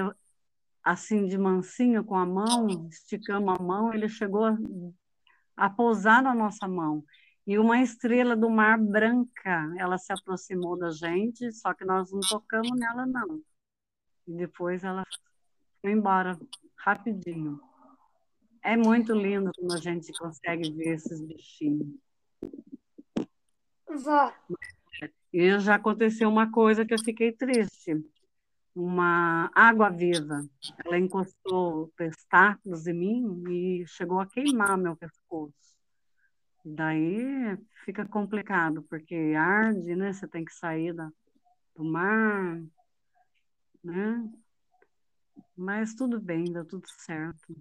assim 0.85 1.27
de 1.27 1.39
mansinho 1.39 2.05
com 2.05 2.17
a 2.17 2.27
mão, 2.27 2.87
esticamos 2.91 3.59
a 3.59 3.63
mão, 3.63 3.95
ele 3.95 4.11
chegou 4.11 4.45
a, 4.45 4.59
a 5.57 5.71
pousar 5.71 6.23
na 6.23 6.35
nossa 6.35 6.69
mão. 6.69 7.03
E 7.49 7.59
uma 7.59 7.81
estrela 7.81 8.37
do 8.37 8.51
mar 8.51 8.79
branca, 8.79 9.75
ela 9.79 9.97
se 9.97 10.13
aproximou 10.13 10.79
da 10.79 10.91
gente, 10.91 11.51
só 11.51 11.73
que 11.73 11.83
nós 11.83 12.13
não 12.13 12.21
tocamos 12.21 12.79
nela, 12.79 13.07
não. 13.07 13.43
E 14.27 14.35
depois 14.35 14.85
ela 14.85 15.03
foi 15.81 15.93
embora, 15.93 16.39
rapidinho. 16.77 17.59
É 18.63 18.77
muito 18.77 19.15
lindo 19.15 19.51
quando 19.57 19.73
a 19.73 19.79
gente 19.79 20.13
consegue 20.13 20.71
ver 20.73 20.97
esses 20.97 21.23
bichinhos. 21.23 21.89
Vó. 23.89 24.31
E 25.33 25.59
já 25.59 25.77
aconteceu 25.77 26.29
uma 26.29 26.53
coisa 26.53 26.85
que 26.85 26.93
eu 26.93 26.99
fiquei 26.99 27.33
triste 27.33 27.97
uma 28.75 29.51
água 29.55 29.89
viva. 29.91 30.47
Ela 30.85 30.99
encostou 30.99 31.89
testáculos 31.97 32.87
em 32.87 32.93
mim 32.93 33.45
e 33.49 33.87
chegou 33.87 34.21
a 34.21 34.27
queimar 34.27 34.79
meu 34.79 34.95
pescoço. 34.95 35.68
Daí 36.65 37.57
fica 37.85 38.07
complicado, 38.07 38.83
porque 38.83 39.35
arde, 39.37 39.95
né? 39.95 40.13
Você 40.13 40.27
tem 40.27 40.45
que 40.45 40.53
sair 40.53 40.93
da, 40.93 41.11
do 41.75 41.85
mar, 41.85 42.61
né? 43.83 44.31
Mas 45.57 45.95
tudo 45.95 46.21
bem, 46.21 46.45
deu 46.45 46.65
tudo 46.65 46.87
certo. 46.89 47.57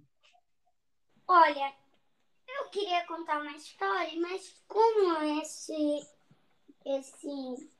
Olha, 1.28 1.74
eu 2.48 2.70
queria 2.70 3.06
contar 3.06 3.42
uma 3.42 3.56
história, 3.56 4.20
mas 4.20 4.64
como 4.68 5.42
esse, 5.42 6.08
esse, 6.86 7.72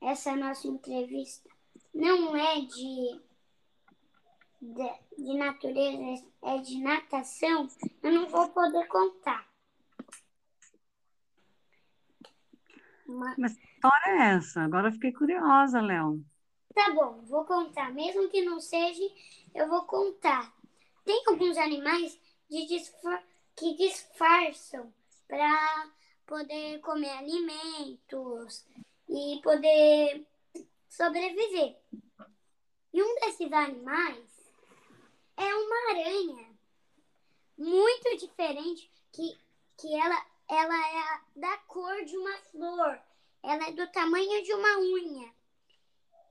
essa 0.00 0.36
nossa 0.36 0.66
entrevista 0.66 1.48
não 1.94 2.36
é 2.36 2.60
de, 2.60 3.20
de, 4.60 5.24
de 5.24 5.36
natureza, 5.36 6.26
é 6.42 6.58
de 6.58 6.80
natação, 6.80 7.68
eu 8.02 8.12
não 8.12 8.28
vou 8.28 8.48
poder 8.50 8.86
contar. 8.88 9.48
Mas, 13.08 13.36
Mas 13.38 13.56
que 13.56 13.66
história 13.66 14.10
é 14.10 14.36
essa? 14.36 14.60
Agora 14.62 14.88
eu 14.88 14.92
fiquei 14.92 15.12
curiosa, 15.12 15.80
Léo. 15.80 16.24
Tá 16.74 16.92
bom, 16.92 17.22
vou 17.24 17.44
contar. 17.44 17.92
Mesmo 17.92 18.28
que 18.28 18.44
não 18.44 18.60
seja, 18.60 19.02
eu 19.54 19.68
vou 19.68 19.82
contar. 19.84 20.52
Tem 21.04 21.22
alguns 21.26 21.56
animais 21.56 22.18
de 22.50 22.66
disfar 22.66 23.22
que 23.56 23.74
disfarçam 23.74 24.92
para 25.26 25.90
poder 26.26 26.80
comer 26.80 27.10
alimentos 27.10 28.66
e 29.08 29.40
poder 29.42 30.26
sobreviver. 30.88 31.76
E 32.92 33.02
um 33.02 33.14
desses 33.16 33.52
animais 33.52 34.52
é 35.36 35.54
uma 35.54 35.90
aranha 35.90 36.48
muito 37.56 38.16
diferente 38.18 38.90
que, 39.12 39.36
que 39.78 39.94
ela, 39.94 40.24
ela 40.48 40.76
é 40.76 41.20
da 41.36 41.56
cor 41.58 42.04
de 42.04 42.16
uma 42.16 42.36
flor. 42.50 43.00
Ela 43.42 43.68
é 43.68 43.72
do 43.72 43.86
tamanho 43.92 44.42
de 44.42 44.52
uma 44.54 44.78
unha. 44.78 45.34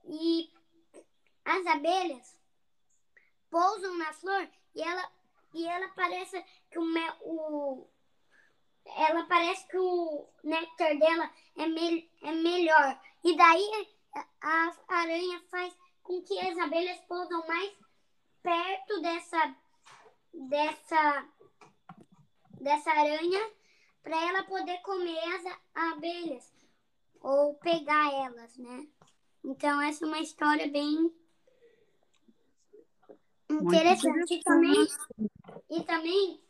E 0.04 0.50
as 1.44 1.66
abelhas 1.66 2.38
pousam 3.50 3.96
na 3.96 4.12
flor 4.12 4.48
e 4.74 4.82
ela, 4.82 5.12
e 5.54 5.66
ela 5.66 5.88
parece 5.88 6.44
que 6.70 6.78
o, 6.78 6.84
mel, 6.84 7.16
o 7.22 7.88
ela 8.96 9.24
parece 9.24 9.66
que 9.68 9.78
o 9.78 10.28
néctar 10.42 10.98
dela 10.98 11.30
é, 11.56 11.66
me, 11.66 12.10
é 12.22 12.32
melhor. 12.32 13.00
E 13.24 13.36
daí 13.36 13.88
a 14.40 14.72
aranha 14.88 15.42
faz 15.50 15.74
com 16.02 16.22
que 16.22 16.38
as 16.38 16.56
abelhas 16.58 16.98
pousam 17.02 17.46
mais 17.46 17.72
perto 18.42 19.00
dessa 19.02 19.56
dessa 20.32 21.28
dessa 22.60 22.90
aranha 22.90 23.57
para 24.08 24.26
ela 24.26 24.42
poder 24.44 24.78
comer 24.78 25.18
as 25.18 25.58
abelhas 25.74 26.50
ou 27.20 27.54
pegar 27.56 28.10
elas, 28.10 28.56
né? 28.56 28.88
Então 29.44 29.82
essa 29.82 30.06
é 30.06 30.08
uma 30.08 30.20
história 30.20 30.66
bem 30.66 31.12
interessante. 33.50 34.32
E 34.32 34.42
também, 34.42 34.86
e 35.68 35.82
também 35.82 36.40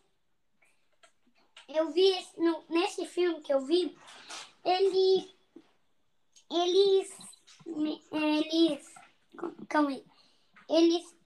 eu 1.69 1.91
vi 1.91 2.15
no, 2.37 2.65
nesse 2.69 3.05
filme 3.07 3.41
que 3.41 3.53
eu 3.53 3.61
vi, 3.63 3.99
ele 4.65 5.35
eles 6.49 7.13
eles. 8.13 8.95
Calma 9.69 9.91
aí. 9.91 10.05
Eles, 10.69 11.17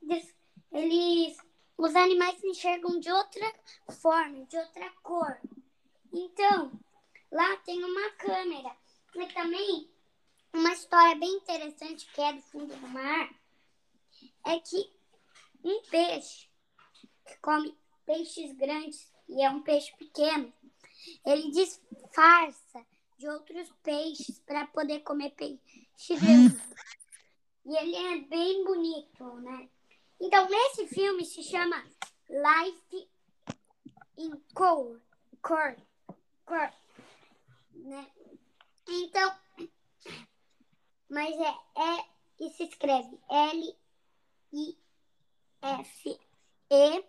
eles. 0.73 1.37
Os 1.77 1.95
animais 1.95 2.43
enxergam 2.43 2.99
de 2.99 3.11
outra 3.13 3.53
forma, 3.91 4.47
de 4.47 4.57
outra 4.57 4.91
cor. 5.03 5.39
Então, 6.13 6.73
lá 7.31 7.57
tem 7.59 7.83
uma 7.83 8.11
câmera. 8.13 8.77
E 9.15 9.27
também, 9.33 9.91
uma 10.53 10.73
história 10.73 11.17
bem 11.17 11.37
interessante 11.37 12.07
que 12.13 12.21
é 12.21 12.33
do 12.33 12.43
fundo 12.43 12.75
do 12.75 12.89
mar 12.89 13.35
é 14.47 14.59
que 14.59 14.93
um 15.65 15.83
peixe 15.83 16.49
que 17.27 17.37
come 17.39 17.77
peixes 18.05 18.53
grandes 18.57 19.13
e 19.29 19.43
é 19.43 19.51
um 19.51 19.63
peixe 19.63 19.95
pequeno, 19.97 20.53
ele 21.25 21.51
disfarça 21.51 22.85
de 23.17 23.29
outros 23.29 23.73
peixes 23.83 24.39
para 24.41 24.67
poder 24.67 25.01
comer 25.01 25.31
peixe 25.31 26.17
grande. 26.17 26.61
E 27.65 27.77
ele 27.77 27.95
é 27.97 28.19
bem 28.23 28.65
bonito, 28.65 29.25
né? 29.37 29.71
Então, 30.21 30.49
esse 30.67 30.89
filme 30.89 31.25
se 31.25 31.43
chama 31.43 31.83
Life 32.29 33.09
in 34.19 34.33
Color. 34.53 35.01
Cor, 35.43 35.77
cor, 36.45 36.73
né? 37.73 38.11
Então, 38.89 39.37
mas 41.09 41.35
é, 41.39 41.55
é 41.81 42.13
e 42.41 42.51
se 42.51 42.65
escreve 42.65 43.19
L 43.31 43.79
I 44.53 44.79
F 45.63 46.21
E 46.71 47.05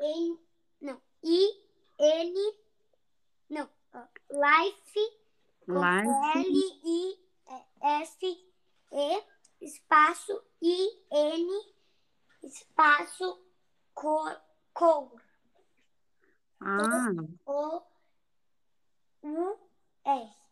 N 0.00 0.38
não 0.80 1.00
I 1.22 1.62
N 1.98 2.54
não, 3.50 3.68
Life 4.30 5.22
L-I-F-E 7.56 8.12
espaço 9.60 10.42
I-N 10.60 11.72
espaço 12.42 13.40
cor, 13.94 14.40
cor. 14.72 15.21
Ah, 16.64 17.10
O 17.46 17.82
U 19.22 19.58
S. 20.04 20.42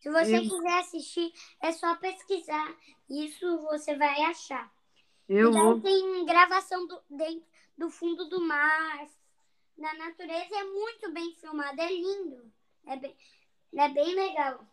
Se 0.00 0.10
você 0.10 0.40
quiser 0.40 0.78
assistir, 0.78 1.32
é 1.60 1.72
só 1.72 1.94
pesquisar. 1.96 2.74
Isso 3.08 3.58
você 3.62 3.96
vai 3.96 4.22
achar. 4.24 4.72
eu 5.28 5.52
vou. 5.52 5.80
tem 5.80 6.24
gravação 6.24 6.86
do, 6.86 7.02
dentro 7.10 7.46
do 7.76 7.90
fundo 7.90 8.28
do 8.28 8.40
mar, 8.40 9.06
da 9.76 9.94
natureza. 9.94 10.56
É 10.56 10.64
muito 10.64 11.12
bem 11.12 11.34
filmado, 11.34 11.80
é 11.80 11.92
lindo. 11.92 12.50
É 12.86 12.96
bem, 12.96 13.16
é 13.74 13.88
bem 13.90 14.14
legal. 14.14 14.66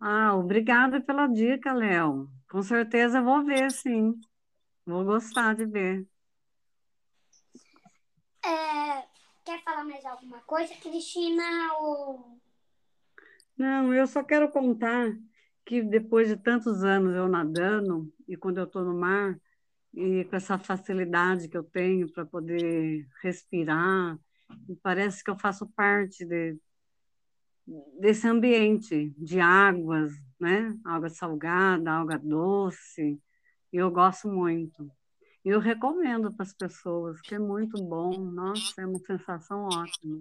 Ah, 0.00 0.34
obrigada 0.34 1.00
pela 1.02 1.26
dica, 1.26 1.74
Léo. 1.74 2.30
Com 2.50 2.62
certeza 2.62 3.20
vou 3.20 3.44
ver, 3.44 3.70
sim. 3.70 4.18
Vou 4.86 5.04
gostar 5.04 5.54
de 5.54 5.66
ver. 5.66 6.08
É, 8.44 9.06
quer 9.44 9.62
falar 9.62 9.84
mais 9.84 10.04
alguma 10.04 10.40
coisa, 10.40 10.74
Cristina? 10.76 11.74
Ou... 11.80 12.40
Não, 13.56 13.92
eu 13.92 14.06
só 14.06 14.22
quero 14.24 14.50
contar 14.50 15.12
que 15.64 15.82
depois 15.82 16.28
de 16.28 16.36
tantos 16.36 16.82
anos 16.82 17.14
eu 17.14 17.28
nadando, 17.28 18.12
e 18.26 18.36
quando 18.36 18.58
eu 18.58 18.64
estou 18.64 18.84
no 18.84 18.98
mar, 18.98 19.38
e 19.92 20.24
com 20.24 20.36
essa 20.36 20.58
facilidade 20.58 21.48
que 21.48 21.56
eu 21.56 21.64
tenho 21.64 22.10
para 22.10 22.24
poder 22.24 23.06
respirar, 23.22 24.18
parece 24.82 25.22
que 25.22 25.30
eu 25.30 25.38
faço 25.38 25.68
parte 25.68 26.24
de, 26.24 26.56
desse 27.98 28.26
ambiente 28.26 29.12
de 29.16 29.40
águas, 29.40 30.12
né? 30.38 30.76
Água 30.84 31.08
salgada, 31.08 31.92
água 31.92 32.18
doce, 32.18 33.20
e 33.72 33.76
eu 33.76 33.90
gosto 33.90 34.28
muito. 34.28 34.90
Eu 35.44 35.58
recomendo 35.58 36.32
para 36.32 36.42
as 36.44 36.52
pessoas, 36.52 37.20
que 37.22 37.34
é 37.34 37.38
muito 37.38 37.82
bom, 37.82 38.18
nossa, 38.18 38.82
é 38.82 38.86
uma 38.86 38.98
sensação 38.98 39.64
ótima. 39.64 40.20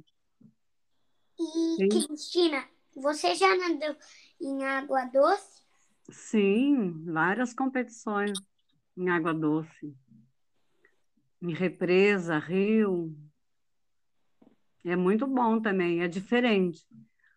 E, 1.38 1.76
Sim. 1.76 1.90
Cristina, 1.90 2.66
você 2.96 3.36
já 3.36 3.56
nadou 3.56 3.96
em 4.42 4.64
água 4.64 5.06
doce? 5.06 5.62
Sim, 6.10 7.04
várias 7.06 7.54
competições 7.54 8.40
em 8.98 9.10
água 9.10 9.34
doce, 9.34 9.96
em 11.42 11.54
represa, 11.54 12.40
rio. 12.40 13.16
É 14.86 14.96
muito 14.96 15.28
bom 15.28 15.62
também, 15.62 16.02
é 16.02 16.08
diferente. 16.08 16.86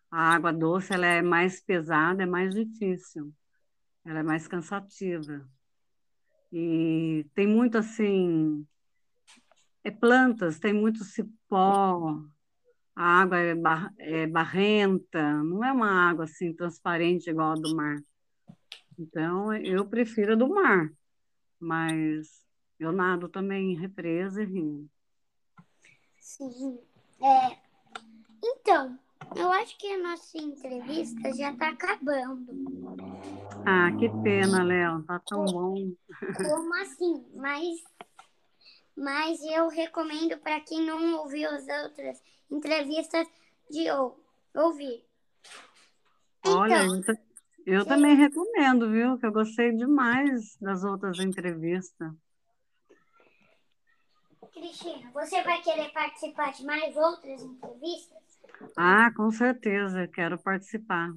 A 0.09 0.33
água 0.33 0.53
doce 0.53 0.93
ela 0.93 1.05
é 1.05 1.21
mais 1.21 1.61
pesada, 1.61 2.23
é 2.23 2.25
mais 2.25 2.53
difícil, 2.53 3.33
ela 4.05 4.19
é 4.19 4.23
mais 4.23 4.47
cansativa. 4.47 5.47
E 6.55 7.25
tem 7.33 7.47
muito 7.47 7.79
assim, 7.79 8.63
é 9.83 9.89
plantas, 9.89 10.59
tem 10.59 10.71
muito 10.71 11.03
cipó, 11.03 12.21
a 12.95 13.21
água 13.21 13.39
é, 13.39 13.55
bar- 13.55 13.91
é 13.97 14.27
barrenta, 14.27 15.43
não 15.43 15.63
é 15.63 15.71
uma 15.71 15.89
água 15.89 16.25
assim 16.25 16.53
transparente 16.53 17.27
igual 17.27 17.53
a 17.53 17.55
do 17.55 17.75
mar. 17.75 17.97
Então, 18.99 19.51
eu 19.51 19.83
prefiro 19.87 20.33
a 20.33 20.35
do 20.35 20.47
mar, 20.47 20.93
mas 21.59 22.45
eu 22.79 22.91
nado 22.91 23.27
também 23.27 23.71
em 23.71 23.75
represa 23.75 24.43
e 24.43 24.45
rio. 24.45 24.87
Sim. 26.19 26.79
É, 27.19 27.57
então, 28.43 28.99
eu 29.35 29.51
acho 29.51 29.77
que 29.77 29.87
a 29.87 29.97
nossa 30.03 30.37
entrevista 30.37 31.33
já 31.33 31.51
está 31.51 31.69
acabando. 31.69 32.53
Ah, 33.65 33.91
que 33.97 34.09
pena, 34.09 34.63
Léo, 34.63 35.03
tá 35.03 35.19
tão 35.19 35.45
bom. 35.51 35.91
Como 36.35 36.73
assim? 36.81 37.25
Mas, 37.33 37.81
mas 38.95 39.41
eu 39.43 39.69
recomendo 39.69 40.37
para 40.39 40.59
quem 40.61 40.81
não 40.85 41.19
ouviu 41.19 41.49
as 41.49 41.65
outras 41.83 42.21
entrevistas 42.51 43.27
de 43.69 43.89
ou- 43.91 44.19
ouvir. 44.53 45.05
Olha, 46.45 46.83
Então, 46.83 47.15
eu, 47.65 47.75
eu 47.75 47.85
também 47.85 48.15
recomendo, 48.15 48.91
viu? 48.91 49.17
Que 49.17 49.25
eu 49.25 49.31
gostei 49.31 49.71
demais 49.71 50.57
das 50.59 50.83
outras 50.83 51.17
entrevistas. 51.19 52.11
Cristina, 54.51 55.09
você 55.11 55.41
vai 55.41 55.61
querer 55.61 55.89
participar 55.93 56.51
de 56.51 56.65
mais 56.65 56.95
outras 56.97 57.41
entrevistas? 57.41 58.32
Ah, 58.75 59.11
com 59.15 59.29
certeza, 59.31 60.07
quero 60.07 60.37
participar. 60.37 61.13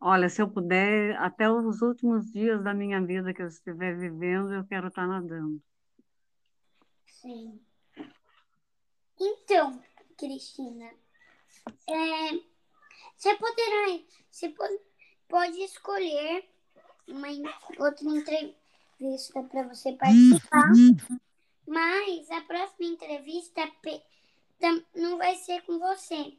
Olha, 0.00 0.28
se 0.28 0.40
eu 0.40 0.48
puder, 0.48 1.16
até 1.16 1.50
os 1.50 1.82
últimos 1.82 2.30
dias 2.30 2.62
da 2.62 2.72
minha 2.72 3.00
vida 3.04 3.34
que 3.34 3.42
eu 3.42 3.48
estiver 3.48 3.96
vivendo, 3.96 4.52
eu 4.54 4.64
quero 4.64 4.88
estar 4.88 5.06
nadando. 5.06 5.60
Sim. 7.06 7.60
Então, 9.20 9.82
Cristina, 10.16 10.90
é, 11.88 12.40
você 13.16 13.34
poderá, 13.36 14.00
você 14.30 14.48
po- 14.50 14.80
pode 15.28 15.60
escolher 15.62 16.48
uma 17.08 17.28
outra 17.78 18.04
entrevista 18.04 19.42
para 19.50 19.64
você 19.64 19.92
participar, 19.94 20.68
mas 21.66 22.30
a 22.30 22.40
próxima 22.42 22.86
entrevista 22.86 23.68
não 24.94 25.18
vai 25.18 25.34
ser 25.36 25.62
com 25.62 25.78
você, 25.78 26.36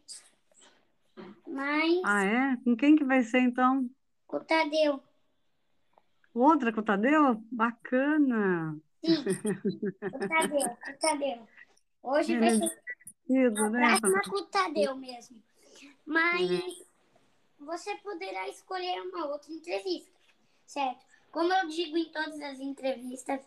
mas 1.47 2.01
Ah, 2.05 2.23
é? 2.23 2.57
Com 2.63 2.75
quem 2.75 2.95
que 2.95 3.03
vai 3.03 3.23
ser 3.23 3.39
então? 3.39 3.89
com 4.27 4.37
o 4.37 4.43
Tadeu. 4.43 5.01
Outra 6.33 6.71
com 6.71 6.81
o 6.81 6.83
Tadeu? 6.83 7.43
Bacana! 7.51 8.77
Sim, 9.03 9.15
o 9.17 10.27
Tadeu, 10.27 10.67
o 10.67 10.99
Tadeu. 10.99 11.47
Hoje 12.03 12.33
Ele 12.33 12.39
vai 12.39 12.49
é 12.49 12.51
ser 12.57 12.83
divertido, 13.27 13.63
a 13.63 13.69
né? 13.69 13.87
próxima 13.99 14.21
com 14.21 14.35
o 14.37 14.45
Tadeu 14.45 14.95
mesmo. 14.95 15.41
Mas 16.05 16.85
você 17.59 17.95
poderá 17.97 18.47
escolher 18.49 19.01
uma 19.01 19.25
outra 19.27 19.51
entrevista, 19.51 20.11
certo? 20.65 21.05
Como 21.31 21.51
eu 21.53 21.67
digo 21.67 21.97
em 21.97 22.11
todas 22.11 22.39
as 22.41 22.59
entrevistas, 22.59 23.41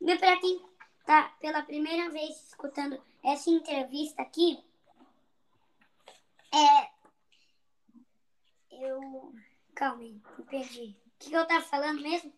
e 0.00 0.16
para 0.18 0.36
quem 0.40 0.60
está 1.00 1.24
pela 1.40 1.62
primeira 1.62 2.10
vez 2.10 2.48
escutando 2.48 3.00
essa 3.24 3.50
entrevista 3.50 4.22
aqui, 4.22 4.58
é. 6.52 6.95
Eu. 8.80 9.32
Calma 9.74 10.02
aí, 10.02 10.20
me 10.38 10.44
perdi. 10.44 10.96
O 11.06 11.18
que, 11.18 11.30
que 11.30 11.36
eu 11.36 11.46
tava 11.46 11.64
falando 11.64 12.00
mesmo? 12.02 12.32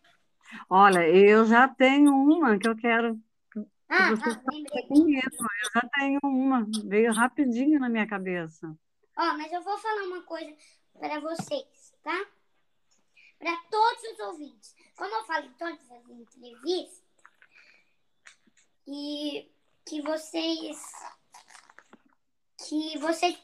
Olha, 0.69 1.07
eu 1.07 1.45
já 1.45 1.67
tenho 1.67 2.11
uma 2.13 2.57
que 2.57 2.67
eu 2.67 2.75
quero 2.75 3.19
Ah, 3.87 4.09
você 4.09 4.29
ah 4.29 4.41
lembrei. 4.51 4.87
comigo. 4.87 5.21
Eu 5.25 5.71
já 5.73 5.89
tenho 5.95 6.19
uma, 6.23 6.65
veio 6.85 7.13
rapidinho 7.13 7.79
na 7.79 7.89
minha 7.89 8.07
cabeça. 8.07 8.67
Ó, 9.17 9.37
mas 9.37 9.51
eu 9.51 9.61
vou 9.61 9.77
falar 9.77 10.03
uma 10.03 10.23
coisa 10.23 10.55
para 10.99 11.19
vocês, 11.19 11.93
tá? 12.03 12.25
Para 13.37 13.55
todos 13.69 14.03
os 14.03 14.19
ouvintes. 14.19 14.75
Como 14.95 15.13
eu 15.13 15.23
falo 15.25 15.45
em 15.45 15.53
todas 15.53 15.91
as 15.91 16.09
entrevistas, 16.09 17.03
e 18.87 19.51
que 19.85 20.01
vocês 20.01 20.77
que 22.67 22.97
vocês 22.97 23.37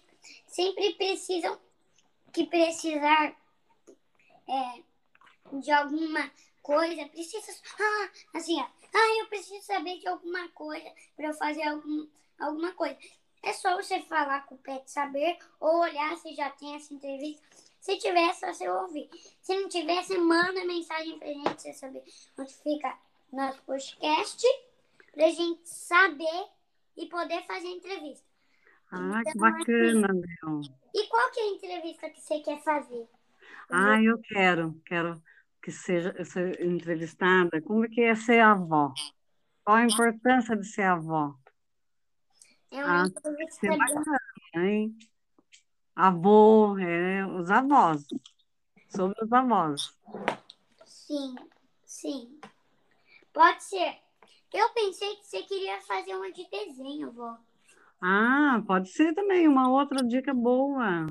sempre 0.48 0.94
precisam 0.96 1.60
que 2.36 2.46
precisar 2.46 3.34
é, 4.46 4.84
de 5.54 5.72
alguma 5.72 6.30
coisa, 6.62 7.08
precisa 7.08 7.50
ah, 7.80 8.10
assim, 8.34 8.60
ó, 8.60 8.66
ah, 8.94 9.20
eu 9.22 9.28
preciso 9.28 9.66
saber 9.66 10.00
de 10.00 10.08
alguma 10.10 10.50
coisa 10.50 10.92
para 11.16 11.30
eu 11.30 11.34
fazer 11.34 11.64
algum, 11.64 12.06
alguma 12.38 12.74
coisa. 12.74 12.98
É 13.42 13.54
só 13.54 13.78
você 13.78 14.02
falar 14.02 14.46
com 14.48 14.56
o 14.56 14.58
Pet 14.58 14.92
Saber 14.92 15.38
ou 15.62 15.80
olhar 15.80 16.18
se 16.18 16.36
já 16.36 16.50
tem 16.50 16.76
essa 16.76 16.94
entrevista. 16.94 17.42
Se 17.80 17.98
tiver, 17.98 18.30
é 18.30 18.34
só 18.34 18.48
você 18.52 18.68
ouvir. 18.68 19.10
Se 19.42 19.56
não 19.56 19.70
tiver, 19.70 20.04
você 20.04 20.18
manda 20.18 20.66
mensagem 20.66 21.18
pra 21.18 21.28
gente, 21.28 21.62
você 21.62 21.72
saber 21.72 22.04
onde 22.38 22.54
fica 22.54 22.98
nosso 23.32 23.62
podcast, 23.62 24.46
pra 25.14 25.30
gente 25.30 25.70
saber 25.70 26.50
e 26.98 27.06
poder 27.06 27.46
fazer 27.46 27.68
entrevista. 27.68 28.35
Ah, 28.92 29.22
que 29.24 29.30
Então, 29.30 29.42
bacana, 29.42 30.08
Léo. 30.14 30.62
E 30.94 31.08
qual 31.08 31.32
que 31.32 31.40
é 31.40 31.44
a 31.44 31.48
entrevista 31.48 32.10
que 32.10 32.22
você 32.22 32.40
quer 32.40 32.64
fazer? 32.64 33.08
Ah, 33.70 34.02
eu 34.02 34.20
quero, 34.20 34.82
quero 34.86 35.22
que 35.62 35.72
seja 35.72 36.24
ser 36.24 36.62
entrevistada. 36.62 37.62
Como 37.62 37.90
que 37.90 38.02
é 38.02 38.16
ser 38.16 38.40
avó? 38.40 38.94
Qual 39.64 39.78
a 39.78 39.84
importância 39.84 40.56
de 40.56 40.66
ser 40.66 40.84
avó? 40.84 41.36
É 42.72 42.84
uma 42.86 43.04
Ah, 43.04 43.06
entrevista 43.08 43.68
bem 43.68 43.78
bacana, 43.78 44.20
hein? 44.56 44.98
Avô, 45.96 46.78
é, 46.78 47.26
os 47.26 47.50
avós, 47.50 48.06
sobre 48.90 49.24
os 49.24 49.32
avós. 49.32 49.98
Sim, 50.86 51.36
sim. 51.86 52.40
Pode 53.34 53.64
ser. 53.64 53.98
Eu 54.54 54.70
pensei 54.74 55.16
que 55.18 55.26
você 55.26 55.44
queria 55.44 55.82
fazer 55.82 56.16
uma 56.16 56.32
de 56.32 56.48
desenho, 56.50 57.12
vó. 57.12 57.38
Ah, 58.08 58.62
pode 58.68 58.90
ser 58.90 59.14
também 59.16 59.48
uma 59.48 59.68
outra 59.68 60.04
dica 60.04 60.32
boa. 60.32 61.08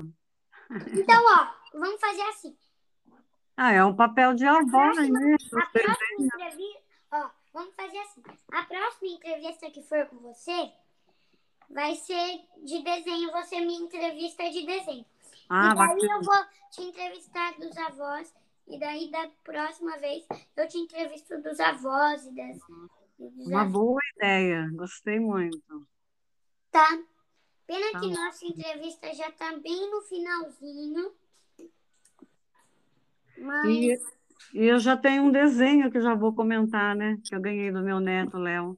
Então, 0.93 1.21
ó, 1.25 1.77
vamos 1.77 1.99
fazer 1.99 2.21
assim. 2.21 2.55
Ah, 3.57 3.71
é 3.73 3.83
um 3.83 3.93
papel 3.93 4.33
de 4.33 4.45
avó, 4.45 4.63
próxima- 4.63 5.19
né? 5.19 5.35
A 5.35 5.65
próxima 5.67 6.25
entrevista, 6.25 6.79
ó, 7.11 7.29
vamos 7.53 7.75
fazer 7.75 7.97
assim. 7.97 8.23
A 8.49 8.63
próxima 8.63 9.09
entrevista 9.09 9.69
que 9.71 9.81
for 9.83 10.05
com 10.05 10.17
você 10.19 10.71
vai 11.69 11.95
ser 11.95 12.39
de 12.63 12.81
desenho. 12.81 13.29
Você 13.33 13.59
me 13.59 13.75
entrevista 13.75 14.49
de 14.49 14.65
desenho. 14.65 15.05
Ah, 15.49 15.71
e 15.71 15.75
daí 15.75 15.87
bacana. 15.87 16.13
eu 16.13 16.21
vou 16.21 16.45
te 16.71 16.81
entrevistar 16.81 17.53
dos 17.59 17.77
avós. 17.77 18.33
E 18.67 18.79
daí, 18.79 19.11
da 19.11 19.29
próxima 19.43 19.97
vez, 19.97 20.25
eu 20.55 20.67
te 20.67 20.77
entrevisto 20.77 21.39
dos 21.41 21.59
avós 21.59 22.25
e 22.25 22.31
das. 22.33 22.57
Uma 23.19 23.61
avós. 23.61 23.71
boa 23.73 24.01
ideia, 24.15 24.69
gostei 24.73 25.19
muito. 25.19 25.85
Tá. 26.75 26.89
Pena 27.65 27.89
Tá 27.93 27.99
que 28.01 28.09
bom. 28.09 28.15
nossa 28.15 28.45
entrevista 28.45 29.13
já 29.13 29.31
tá 29.31 29.55
bem 29.55 29.89
no 29.89 30.01
finalzinho. 30.01 31.15
Mas. 33.37 33.65
E, 33.73 33.97
e 34.53 34.65
eu 34.65 34.77
já 34.77 34.97
tenho 34.97 35.23
um 35.23 35.31
desenho 35.31 35.89
que 35.89 36.01
já 36.01 36.13
vou 36.13 36.35
comentar, 36.35 36.93
né? 36.93 37.17
Que 37.23 37.33
eu 37.33 37.39
ganhei 37.39 37.71
do 37.71 37.81
meu 37.81 38.01
neto, 38.01 38.37
Léo, 38.37 38.77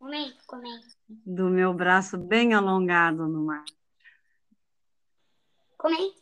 Comenta, 0.00 0.36
comenta. 0.48 0.88
do 1.08 1.48
meu 1.48 1.72
braço 1.72 2.18
bem 2.18 2.54
alongado 2.54 3.28
no 3.28 3.44
mar. 3.44 3.64
Comenta. 5.78 6.18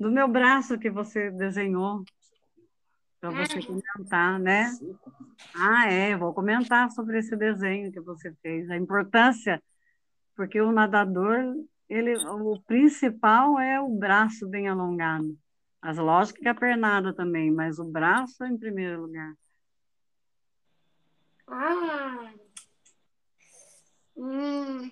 Do 0.00 0.10
meu 0.10 0.26
braço 0.26 0.76
que 0.76 0.90
você 0.90 1.30
desenhou, 1.30 2.04
para 3.32 3.46
você 3.46 3.58
Ah. 3.58 3.66
comentar, 3.66 4.38
né? 4.40 4.70
Ah, 5.54 5.90
é, 5.90 6.16
vou 6.16 6.34
comentar 6.34 6.90
sobre 6.90 7.18
esse 7.18 7.36
desenho 7.36 7.92
que 7.92 8.00
você 8.00 8.32
fez, 8.42 8.70
a 8.70 8.76
importância, 8.76 9.62
porque 10.34 10.60
o 10.60 10.72
nadador, 10.72 11.54
ele, 11.88 12.16
o 12.16 12.60
principal 12.62 13.58
é 13.58 13.80
o 13.80 13.88
braço 13.88 14.46
bem 14.48 14.68
alongado. 14.68 15.36
Mas 15.82 15.98
lógico 15.98 16.40
que 16.40 16.48
a 16.48 16.54
pernada 16.54 17.14
também, 17.14 17.50
mas 17.50 17.78
o 17.78 17.84
braço 17.84 18.44
em 18.44 18.58
primeiro 18.58 19.02
lugar. 19.02 19.34
Ah. 21.46 22.32
Hum. 24.16 24.90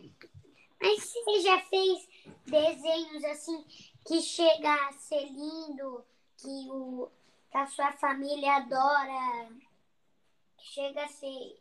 Mas 0.81 1.13
você 1.13 1.41
já 1.41 1.61
fez 1.63 2.09
desenhos 2.47 3.25
assim 3.25 3.65
que 4.07 4.21
chega 4.21 4.73
a 4.89 4.93
ser 4.93 5.27
lindo, 5.31 6.05
que, 6.37 6.69
o, 6.71 7.11
que 7.55 7.59
a 7.59 7.67
sua 7.69 7.93
família 7.93 8.57
adora, 8.57 9.49
que 10.59 10.67
chega 10.67 11.05
a 11.05 11.09
ser 11.09 11.57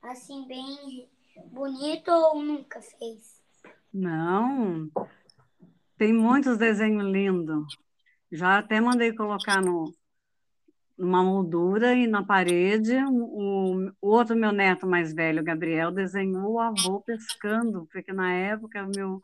assim 0.00 0.46
bem 0.46 1.08
bonito 1.46 2.08
ou 2.08 2.40
nunca 2.40 2.80
fez? 2.80 3.42
Não, 3.92 4.88
tem 5.98 6.12
muitos 6.12 6.56
desenhos 6.56 7.10
lindos. 7.10 7.66
Já 8.30 8.58
até 8.58 8.80
mandei 8.80 9.12
colocar 9.12 9.60
no, 9.60 9.92
numa 10.96 11.24
moldura 11.24 11.94
e 11.94 12.06
na 12.06 12.24
parede. 12.24 12.94
O, 13.10 13.90
o 14.00 14.08
outro 14.08 14.36
meu 14.36 14.52
neto 14.52 14.86
mais 14.86 15.12
velho, 15.12 15.42
Gabriel, 15.42 15.90
desenhou 15.90 16.52
o 16.52 16.60
avô 16.60 17.00
pescando, 17.00 17.88
porque 17.90 18.12
na 18.12 18.32
época 18.32 18.86
meu, 18.94 19.20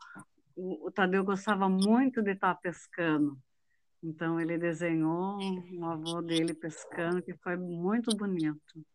o, 0.57 0.87
o 0.87 0.91
Tadeu 0.91 1.23
gostava 1.23 1.69
muito 1.69 2.21
de 2.21 2.31
estar 2.31 2.53
pescando. 2.55 3.37
Então 4.03 4.39
ele 4.39 4.57
desenhou 4.57 5.37
o 5.73 5.85
avô 5.85 6.21
dele 6.21 6.53
pescando, 6.53 7.21
que 7.21 7.35
foi 7.37 7.55
muito 7.55 8.15
bonito. 8.15 8.85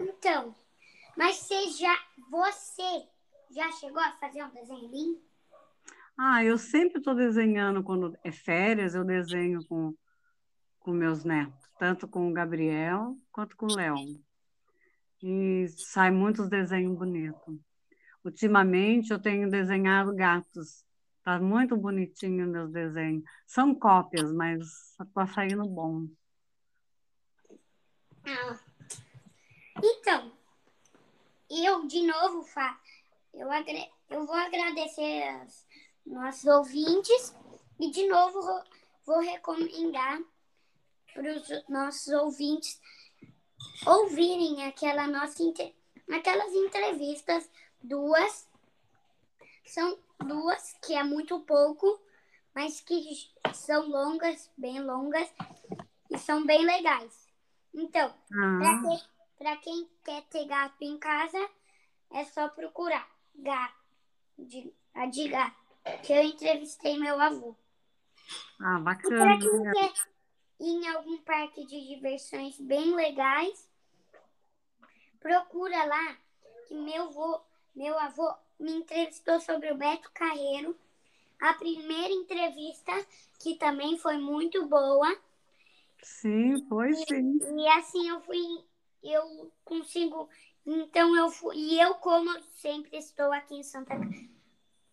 Então, 0.00 0.54
mas 1.16 1.36
você 1.36 1.68
já, 1.70 1.94
você 2.30 3.06
já 3.50 3.70
chegou 3.72 4.00
a 4.00 4.12
fazer 4.12 4.42
um 4.42 4.50
desenho 4.50 4.90
lindo? 4.90 5.22
Ah, 6.16 6.42
eu 6.44 6.56
sempre 6.56 6.98
estou 6.98 7.14
desenhando 7.14 7.82
quando 7.82 8.16
é 8.24 8.32
férias, 8.32 8.94
eu 8.94 9.04
desenho 9.04 9.64
com 9.66 9.94
com 10.82 10.92
meus 10.92 11.24
netos, 11.24 11.70
tanto 11.78 12.08
com 12.08 12.28
o 12.28 12.32
Gabriel 12.32 13.16
quanto 13.30 13.56
com 13.56 13.66
o 13.66 13.74
Léo. 13.74 13.96
E 15.22 15.68
sai 15.68 16.10
muitos 16.10 16.48
desenhos 16.48 16.98
bonitos. 16.98 17.56
Ultimamente 18.24 19.12
eu 19.12 19.20
tenho 19.20 19.48
desenhado 19.48 20.14
gatos. 20.14 20.84
Tá 21.24 21.38
muito 21.38 21.76
bonitinho 21.76 22.48
meus 22.48 22.70
desenhos. 22.72 23.22
São 23.46 23.74
cópias, 23.74 24.32
mas 24.32 24.98
está 25.00 25.26
saindo 25.26 25.64
bom. 25.64 26.08
Ah. 28.24 28.58
Então, 29.82 30.32
eu 31.48 31.86
de 31.86 32.06
novo, 32.06 32.44
eu, 33.34 33.48
eu 34.10 34.26
vou 34.26 34.34
agradecer 34.34 35.22
aos 35.28 35.66
nossos 36.04 36.44
ouvintes 36.44 37.34
e 37.78 37.90
de 37.90 38.06
novo 38.08 38.40
vou, 39.04 39.20
recomendar 39.20 40.20
para 41.12 41.36
os 41.36 41.68
nossos 41.68 42.08
ouvintes 42.12 42.80
ouvirem 43.86 44.64
aquela 44.64 45.06
nossa 45.06 45.42
aquelas 46.10 46.52
entrevistas 46.52 47.48
duas 47.82 48.48
são 49.64 49.98
duas 50.24 50.74
que 50.84 50.94
é 50.94 51.02
muito 51.02 51.40
pouco 51.40 52.00
mas 52.54 52.80
que 52.80 53.02
são 53.54 53.88
longas 53.88 54.50
bem 54.56 54.80
longas 54.80 55.32
e 56.10 56.18
são 56.18 56.44
bem 56.44 56.64
legais 56.64 57.28
então 57.74 58.12
Ah, 58.34 59.12
pra 59.38 59.56
quem 59.56 59.90
quer 60.04 60.22
ter 60.28 60.46
gato 60.46 60.76
em 60.82 60.96
casa, 60.98 61.50
é 62.12 62.24
só 62.24 62.48
procurar 62.48 63.08
gato, 63.34 63.74
de, 64.38 64.72
a 64.94 65.06
de 65.06 65.28
gato, 65.28 65.56
que 66.04 66.12
eu 66.12 66.22
entrevistei 66.22 66.96
meu 66.96 67.20
avô. 67.20 67.56
ah, 68.60 68.78
E 68.78 68.80
bacana. 68.80 69.38
quem 69.40 69.62
quer 69.72 69.92
ir 70.60 70.84
em 70.84 70.88
algum 70.90 71.18
parque 71.18 71.66
de 71.66 71.88
diversões 71.88 72.56
bem 72.60 72.94
legais, 72.94 73.68
procura 75.18 75.84
lá 75.84 76.16
que 76.68 76.74
meu, 76.74 77.10
vô, 77.10 77.40
meu 77.74 77.98
avô 77.98 78.32
me 78.62 78.72
entrevistou 78.72 79.40
sobre 79.40 79.70
o 79.72 79.76
Beto 79.76 80.10
Carreiro. 80.12 80.76
A 81.40 81.54
primeira 81.54 82.12
entrevista, 82.12 82.92
que 83.40 83.56
também 83.56 83.98
foi 83.98 84.16
muito 84.16 84.64
boa. 84.66 85.18
Sim, 86.02 86.64
foi 86.68 86.92
sim. 86.94 87.38
E 87.58 87.68
assim 87.68 88.08
eu 88.08 88.20
fui, 88.20 88.64
eu 89.02 89.52
consigo, 89.64 90.28
então 90.64 91.16
eu 91.16 91.30
fui, 91.30 91.56
e 91.56 91.80
eu 91.80 91.94
como 91.96 92.30
sempre 92.54 92.96
estou 92.96 93.32
aqui 93.32 93.56
em 93.56 93.62
Santa 93.62 93.94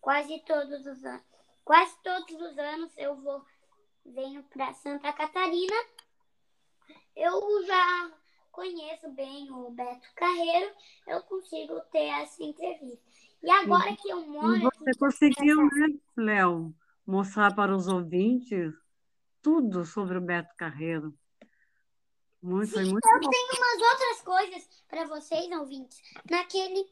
quase 0.00 0.40
todos 0.40 0.86
os 0.86 1.04
anos, 1.04 1.22
quase 1.64 1.96
todos 2.02 2.34
os 2.34 2.58
anos 2.58 2.92
eu 2.96 3.14
vou 3.16 3.44
venho 4.04 4.42
para 4.44 4.72
Santa 4.74 5.12
Catarina. 5.12 5.76
Eu 7.14 7.64
já 7.66 8.12
conheço 8.50 9.10
bem 9.10 9.50
o 9.50 9.70
Beto 9.70 10.08
Carreiro, 10.14 10.74
eu 11.06 11.22
consigo 11.22 11.80
ter 11.92 12.06
essa 12.06 12.42
entrevista. 12.42 13.09
E 13.42 13.50
agora 13.50 13.96
que 13.96 14.10
eu 14.10 14.20
moro 14.26 14.68
aqui 14.68 14.78
você 14.78 14.90
em 14.90 14.98
conseguiu, 14.98 15.62
né, 15.64 15.98
Léo, 16.16 16.74
mostrar 17.06 17.54
para 17.54 17.74
os 17.74 17.88
ouvintes 17.88 18.72
tudo 19.40 19.84
sobre 19.84 20.18
o 20.18 20.20
Beto 20.20 20.54
Carreiro. 20.56 21.14
Muito, 22.42 22.72
foi 22.72 22.84
muito 22.84 23.06
Eu 23.06 23.20
bom. 23.20 23.30
tenho 23.30 23.48
umas 23.56 23.92
outras 23.92 24.22
coisas 24.22 24.68
para 24.88 25.04
vocês, 25.06 25.50
ouvintes, 25.52 26.00
naquele 26.30 26.86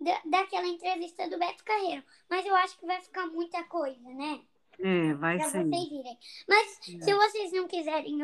da, 0.00 0.20
daquela 0.24 0.66
entrevista 0.66 1.28
do 1.28 1.38
Beto 1.38 1.64
Carreiro. 1.64 2.02
Mas 2.28 2.44
eu 2.44 2.54
acho 2.56 2.78
que 2.78 2.86
vai 2.86 3.00
ficar 3.00 3.26
muita 3.26 3.62
coisa, 3.64 4.08
né? 4.10 4.40
É, 4.80 5.14
vai 5.14 5.38
Para 5.38 5.50
sim. 5.50 5.70
vocês 5.70 5.92
irem. 5.92 6.18
Mas 6.48 6.78
se 6.82 7.14
vocês 7.14 7.52
não 7.52 7.68
quiserem 7.68 8.18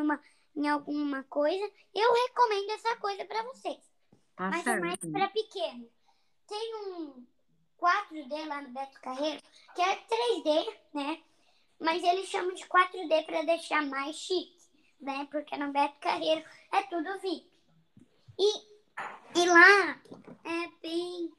em 0.57 0.69
alguma 0.69 1.23
coisa, 1.25 1.71
eu 1.95 2.13
recomendo 2.13 2.71
essa 2.71 2.97
coisa 2.97 3.25
para 3.25 3.43
vocês. 3.45 3.79
Tá 4.37 4.51
Mas 4.51 4.67
é 4.67 4.81
mais 4.81 4.99
certo. 5.01 5.13
para 5.13 5.29
pequeno. 5.29 5.89
Tem 6.49 6.75
um 6.77 7.25
4D 7.81 8.47
lá 8.47 8.63
no 8.63 8.69
Beto 8.71 9.01
Carreiro, 9.01 9.41
que 9.75 9.83
é 9.83 9.97
3D, 9.97 10.77
né? 10.95 11.23
Mas 11.81 12.03
eles 12.05 12.29
chamam 12.29 12.53
de 12.55 12.67
4D 12.67 13.25
para 13.25 13.43
deixar 13.43 13.83
mais 13.87 14.17
chique, 14.17 14.55
né? 15.01 15.27
Porque 15.31 15.57
no 15.57 15.73
Beto 15.73 15.99
Carreiro 16.01 16.45
é 16.73 16.83
tudo 16.83 17.19
VIP. 17.21 17.51
E, 18.39 18.59
e 19.41 19.47
lá 19.49 20.01
é 20.45 20.69
bem, 20.83 21.33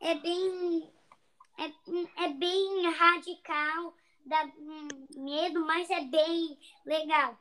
é 0.00 0.14
bem, 0.16 0.92
é, 1.58 2.24
é 2.24 2.28
bem 2.30 2.90
radical, 2.90 3.94
dá 4.24 4.48
medo, 5.16 5.64
mas 5.64 5.88
é 5.90 6.00
bem 6.02 6.58
legal. 6.84 7.38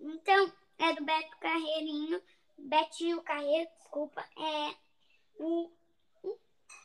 Então, 0.00 0.52
é 0.78 0.92
do 0.94 1.04
Beto 1.04 1.36
Carreirinho, 1.38 2.22
Betinho 2.58 3.22
Carreiro, 3.22 3.70
desculpa, 3.78 4.24
é 4.38 4.74
um- 5.40 5.70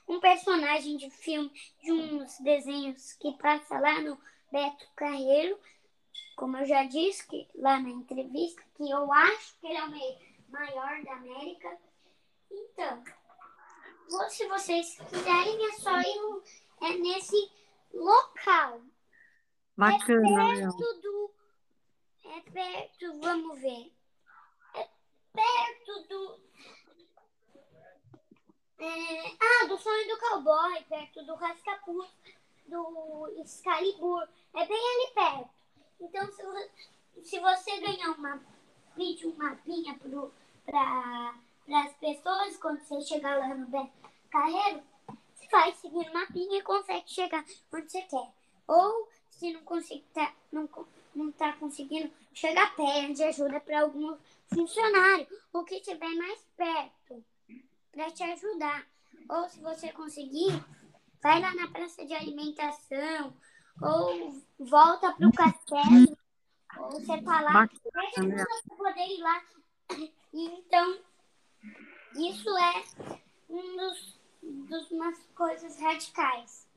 um 0.08 0.20
personagem 0.20 0.98
de 0.98 1.10
filme, 1.10 1.52
de 1.82 1.92
uns 1.92 2.40
desenhos 2.40 3.14
que 3.14 3.38
passa 3.38 3.80
lá 3.80 4.00
no 4.02 4.18
Beto 4.52 4.88
Carreiro, 4.96 5.60
como 6.36 6.58
eu 6.58 6.66
já 6.66 6.84
disse 6.86 7.28
que, 7.28 7.48
lá 7.56 7.80
na 7.80 7.90
entrevista, 7.90 8.64
que 8.76 8.90
eu 8.90 9.12
acho 9.12 9.60
que 9.60 9.68
ele 9.68 9.78
é 9.78 9.84
o 9.86 10.52
maior 10.52 11.04
da 11.04 11.14
América. 11.14 11.78
Então, 12.50 13.04
se 14.30 14.48
vocês 14.48 14.98
quiserem, 15.10 15.66
é 15.68 15.72
só 15.74 16.00
ir 16.00 16.16
no- 16.22 16.44
é 16.82 16.94
nesse 16.98 17.52
local, 17.94 18.82
Bacana, 19.76 20.54
Léo. 20.54 20.76
perto 20.78 21.02
do, 21.02 21.32
É 22.30 22.42
perto, 22.52 23.20
vamos 23.22 23.60
ver. 23.60 23.94
É 24.76 24.88
perto 25.34 26.08
do. 26.10 26.42
É, 28.80 29.36
ah, 29.40 29.68
do 29.68 29.78
sonho 29.78 30.08
do 30.08 30.20
cowboy, 30.20 30.84
perto 30.88 31.24
do 31.26 31.36
Rascapuz, 31.36 32.10
do 32.68 33.34
Excalibur. 33.40 34.28
É 34.56 34.66
bem 34.66 34.78
ali 34.78 35.14
perto. 35.14 35.50
Então, 36.00 36.32
se 36.32 36.44
se 37.24 37.40
você 37.40 37.80
ganhar 37.80 38.12
uma, 38.12 38.40
pedir 38.96 39.28
um 39.28 39.36
mapinha 39.36 39.98
para 40.66 41.34
as 41.84 41.94
pessoas, 41.94 42.58
quando 42.58 42.80
você 42.80 43.02
chegar 43.02 43.38
lá 43.38 43.54
no 43.54 43.68
Beto 43.68 43.92
Carreiro, 44.30 44.82
você 45.34 45.48
vai 45.48 45.74
seguir 45.74 46.10
o 46.10 46.14
mapinha 46.14 46.60
e 46.60 46.64
consegue 46.64 47.10
chegar 47.10 47.44
onde 47.74 47.92
você 47.92 48.02
quer. 48.04 48.32
Ou, 48.68 49.10
se 49.30 49.52
não 49.54 49.62
conseguir, 49.64 50.06
tá, 50.14 50.34
não, 50.52 50.70
não 51.16 51.32
tá 51.32 51.54
conseguindo 51.54 52.12
chegar 52.34 52.76
perto, 52.76 53.24
ajuda 53.24 53.60
para 53.60 53.82
algum 53.82 54.16
funcionário, 54.54 55.28
o 55.52 55.64
que 55.64 55.76
estiver 55.76 56.16
mais 56.16 56.40
perto, 56.56 57.24
para 57.98 58.12
te 58.12 58.24
ajudar. 58.24 58.86
Ou, 59.28 59.50
se 59.50 59.60
você 59.60 59.92
conseguir, 59.92 60.64
vai 61.22 61.42
lá 61.42 61.54
na 61.56 61.68
praça 61.68 62.06
de 62.06 62.14
alimentação, 62.14 63.34
ou 63.82 64.40
volta 64.60 65.12
para 65.14 65.28
o 65.28 65.32
castelo, 65.32 66.18
ou 66.78 66.92
você 66.92 67.22
tá 67.24 67.42
lá, 67.42 67.68
você 67.68 68.76
poder 68.78 69.08
ir 69.08 69.20
lá. 69.20 69.42
Então, 70.32 71.00
isso 72.16 72.50
é 72.58 72.84
um 73.50 73.78
dos, 73.78 74.20
dos 74.70 74.92
umas 74.92 75.18
coisas 75.34 75.80
radicais. 75.80 76.68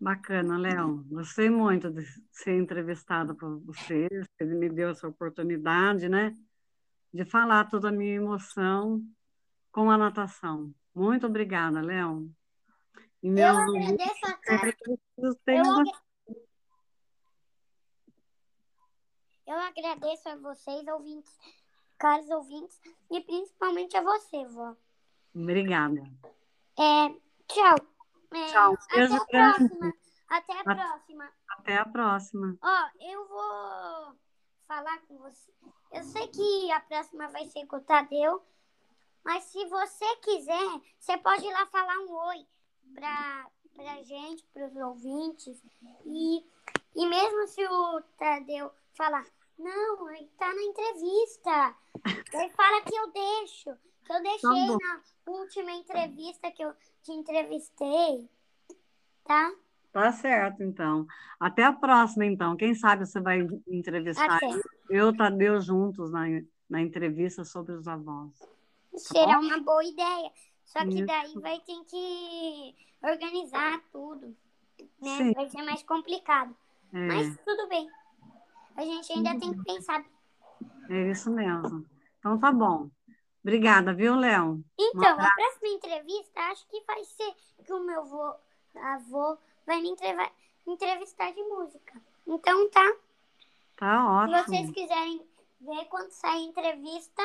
Bacana, 0.00 0.58
Léo. 0.58 1.04
Gostei 1.08 1.48
muito 1.48 1.90
de 1.90 2.04
ser 2.32 2.58
entrevistada 2.58 3.34
por 3.34 3.60
você. 3.60 4.08
Ele 4.40 4.54
me 4.56 4.68
deu 4.68 4.90
essa 4.90 5.06
oportunidade, 5.06 6.08
né? 6.08 6.36
De 7.12 7.24
falar 7.24 7.70
toda 7.70 7.88
a 7.88 7.92
minha 7.92 8.16
emoção 8.16 9.00
com 9.74 9.90
a 9.90 9.98
natação. 9.98 10.72
Muito 10.94 11.26
obrigada, 11.26 11.82
Léo. 11.82 12.32
eu 13.20 13.44
agradeço 13.44 14.26
a 14.26 14.32
cara. 14.34 14.76
Eu, 15.16 15.34
Eu 19.46 19.58
agradeço 19.58 20.28
a 20.28 20.36
vocês, 20.36 20.86
ouvintes, 20.86 21.36
caros 21.98 22.30
ouvintes, 22.30 22.80
e 23.10 23.20
principalmente 23.20 23.96
a 23.96 24.02
você, 24.02 24.46
vó. 24.46 24.76
Obrigada. 25.34 26.02
É, 26.78 27.08
tchau. 27.48 27.76
É, 28.32 28.46
tchau. 28.46 28.74
Até 28.74 29.02
a 29.02 29.24
próxima. 29.24 29.94
Até 30.28 30.52
a, 30.52 30.60
a 30.60 30.64
próxima. 30.64 31.32
Até 31.48 31.76
a 31.76 31.84
próxima. 31.84 32.58
Ó, 32.62 32.88
eu 33.00 33.26
vou 33.26 34.16
falar 34.68 35.00
com 35.08 35.18
você. 35.18 35.52
Eu 35.92 36.04
sei 36.04 36.28
que 36.28 36.70
a 36.70 36.80
próxima 36.80 37.28
vai 37.28 37.44
ser 37.46 37.66
com 37.66 37.76
o 37.76 37.80
Tadeu, 37.80 38.40
mas 39.24 39.44
se 39.44 39.64
você 39.66 40.16
quiser, 40.16 40.80
você 40.98 41.16
pode 41.18 41.44
ir 41.44 41.52
lá 41.52 41.66
falar 41.66 41.98
um 42.00 42.12
oi 42.12 42.46
pra, 42.94 43.46
pra 43.74 44.02
gente, 44.02 44.44
pros 44.52 44.76
ouvintes. 44.76 45.62
E, 46.04 46.44
e 46.94 47.06
mesmo 47.06 47.48
se 47.48 47.64
o 47.64 48.02
Tadeu 48.18 48.70
falar, 48.94 49.24
não, 49.58 50.10
ele 50.10 50.30
tá 50.38 50.52
na 50.52 50.62
entrevista. 50.62 51.74
Ele 52.32 52.50
fala 52.50 52.82
que 52.82 52.94
eu 52.94 53.12
deixo, 53.12 53.76
que 54.04 54.12
eu 54.12 54.22
deixei 54.22 54.66
tá 54.66 54.78
na 54.78 55.32
última 55.32 55.72
entrevista 55.72 56.50
que 56.50 56.62
eu 56.62 56.74
te 57.02 57.12
entrevistei, 57.12 58.28
tá? 59.24 59.52
Tá 59.92 60.10
certo, 60.10 60.62
então. 60.62 61.06
Até 61.38 61.62
a 61.62 61.72
próxima, 61.72 62.26
então. 62.26 62.56
Quem 62.56 62.74
sabe 62.74 63.06
você 63.06 63.20
vai 63.20 63.46
entrevistar 63.68 64.36
Até. 64.36 64.60
eu, 64.90 65.16
Tadeu, 65.16 65.60
juntos 65.60 66.10
na, 66.10 66.24
na 66.68 66.82
entrevista 66.82 67.44
sobre 67.44 67.72
os 67.72 67.86
avós. 67.86 68.53
Tá 68.94 68.98
Será 68.98 69.38
uma 69.40 69.58
boa 69.60 69.84
ideia. 69.84 70.30
Só 70.64 70.80
que 70.84 70.94
Isso. 70.94 71.06
daí 71.06 71.34
vai 71.40 71.60
ter 71.60 71.84
que 71.84 72.74
organizar 73.02 73.82
tudo. 73.92 74.36
Né? 75.00 75.16
Sim. 75.18 75.32
Vai 75.32 75.48
ser 75.48 75.62
mais 75.62 75.82
complicado. 75.82 76.56
É. 76.92 76.98
Mas 76.98 77.36
tudo 77.44 77.68
bem. 77.68 77.90
A 78.76 78.82
gente 78.82 79.12
ainda 79.12 79.38
tem 79.38 79.52
que 79.52 79.64
pensar. 79.64 80.04
É 80.88 81.10
isso 81.10 81.30
mesmo. 81.30 81.84
Então 82.18 82.38
tá 82.38 82.52
bom. 82.52 82.88
Obrigada, 83.42 83.92
viu, 83.92 84.14
Léo? 84.14 84.64
Então, 84.78 85.20
a 85.20 85.34
próxima 85.34 85.68
entrevista, 85.68 86.40
acho 86.50 86.66
que 86.68 86.82
vai 86.86 87.04
ser 87.04 87.34
que 87.64 87.72
o 87.72 87.80
meu 87.84 88.00
avô, 88.00 88.34
avô 88.74 89.38
vai 89.66 89.82
me 89.82 89.94
entrevistar 90.66 91.30
de 91.32 91.42
música. 91.42 92.00
Então 92.26 92.70
tá. 92.70 92.96
Tá 93.76 94.22
ótimo. 94.22 94.38
Se 94.38 94.44
vocês 94.44 94.70
quiserem 94.70 95.20
ver 95.60 95.84
quando 95.86 96.10
sair 96.10 96.38
a 96.38 96.48
entrevista, 96.48 97.22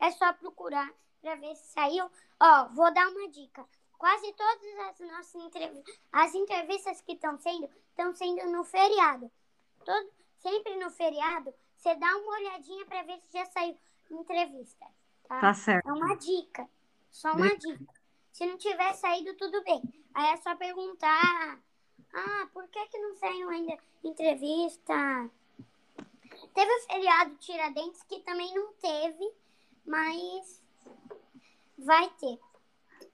é 0.00 0.10
só 0.10 0.32
procurar 0.32 0.92
para 1.20 1.34
ver 1.36 1.54
se 1.56 1.72
saiu. 1.72 2.10
Ó, 2.40 2.68
vou 2.68 2.92
dar 2.92 3.08
uma 3.08 3.28
dica. 3.28 3.66
Quase 3.96 4.32
todas 4.34 4.78
as 4.88 5.00
nossas 5.00 5.34
entrevistas, 5.36 6.00
as 6.12 6.34
entrevistas 6.34 7.00
que 7.00 7.12
estão 7.12 7.38
sendo, 7.38 7.68
estão 7.88 8.14
sendo 8.14 8.50
no 8.50 8.64
feriado. 8.64 9.30
Todo, 9.84 10.10
sempre 10.38 10.76
no 10.76 10.90
feriado, 10.90 11.54
você 11.76 11.94
dá 11.94 12.16
uma 12.16 12.32
olhadinha 12.32 12.84
para 12.86 13.02
ver 13.02 13.20
se 13.20 13.38
já 13.38 13.46
saiu 13.46 13.78
entrevista. 14.10 14.86
Tá? 15.28 15.40
tá 15.40 15.54
certo. 15.54 15.88
É 15.88 15.92
uma 15.92 16.16
dica. 16.16 16.68
Só 17.10 17.32
uma 17.32 17.56
dica. 17.56 17.94
Se 18.32 18.44
não 18.44 18.58
tiver 18.58 18.92
saído, 18.94 19.34
tudo 19.34 19.62
bem. 19.62 19.82
Aí 20.12 20.32
é 20.32 20.36
só 20.38 20.54
perguntar. 20.56 21.58
Ah, 22.12 22.48
por 22.52 22.68
que, 22.68 22.86
que 22.86 22.98
não 22.98 23.14
saiu 23.14 23.48
ainda 23.48 23.78
entrevista? 24.02 25.30
Teve 26.52 26.72
o 26.72 26.80
feriado 26.86 27.36
Tiradentes, 27.36 28.02
que 28.04 28.20
também 28.20 28.52
não 28.54 28.72
teve, 28.74 29.32
mas 29.86 30.62
vai 31.78 32.08
ter. 32.20 32.38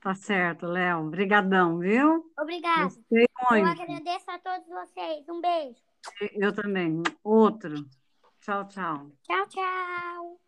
Tá 0.01 0.15
certo, 0.15 0.67
Léo. 0.67 1.07
Obrigadão, 1.07 1.79
viu? 1.79 2.33
Obrigada. 2.39 2.85
Gostei 2.85 3.29
muito. 3.51 3.67
Eu 3.67 3.67
agradeço 3.67 4.31
a 4.31 4.39
todos 4.39 4.67
vocês. 4.67 5.29
Um 5.29 5.41
beijo. 5.41 5.81
Eu 6.33 6.55
também. 6.55 7.03
Outro. 7.23 7.75
Tchau, 8.41 8.67
tchau. 8.69 9.11
Tchau, 9.23 9.47
tchau. 9.49 10.41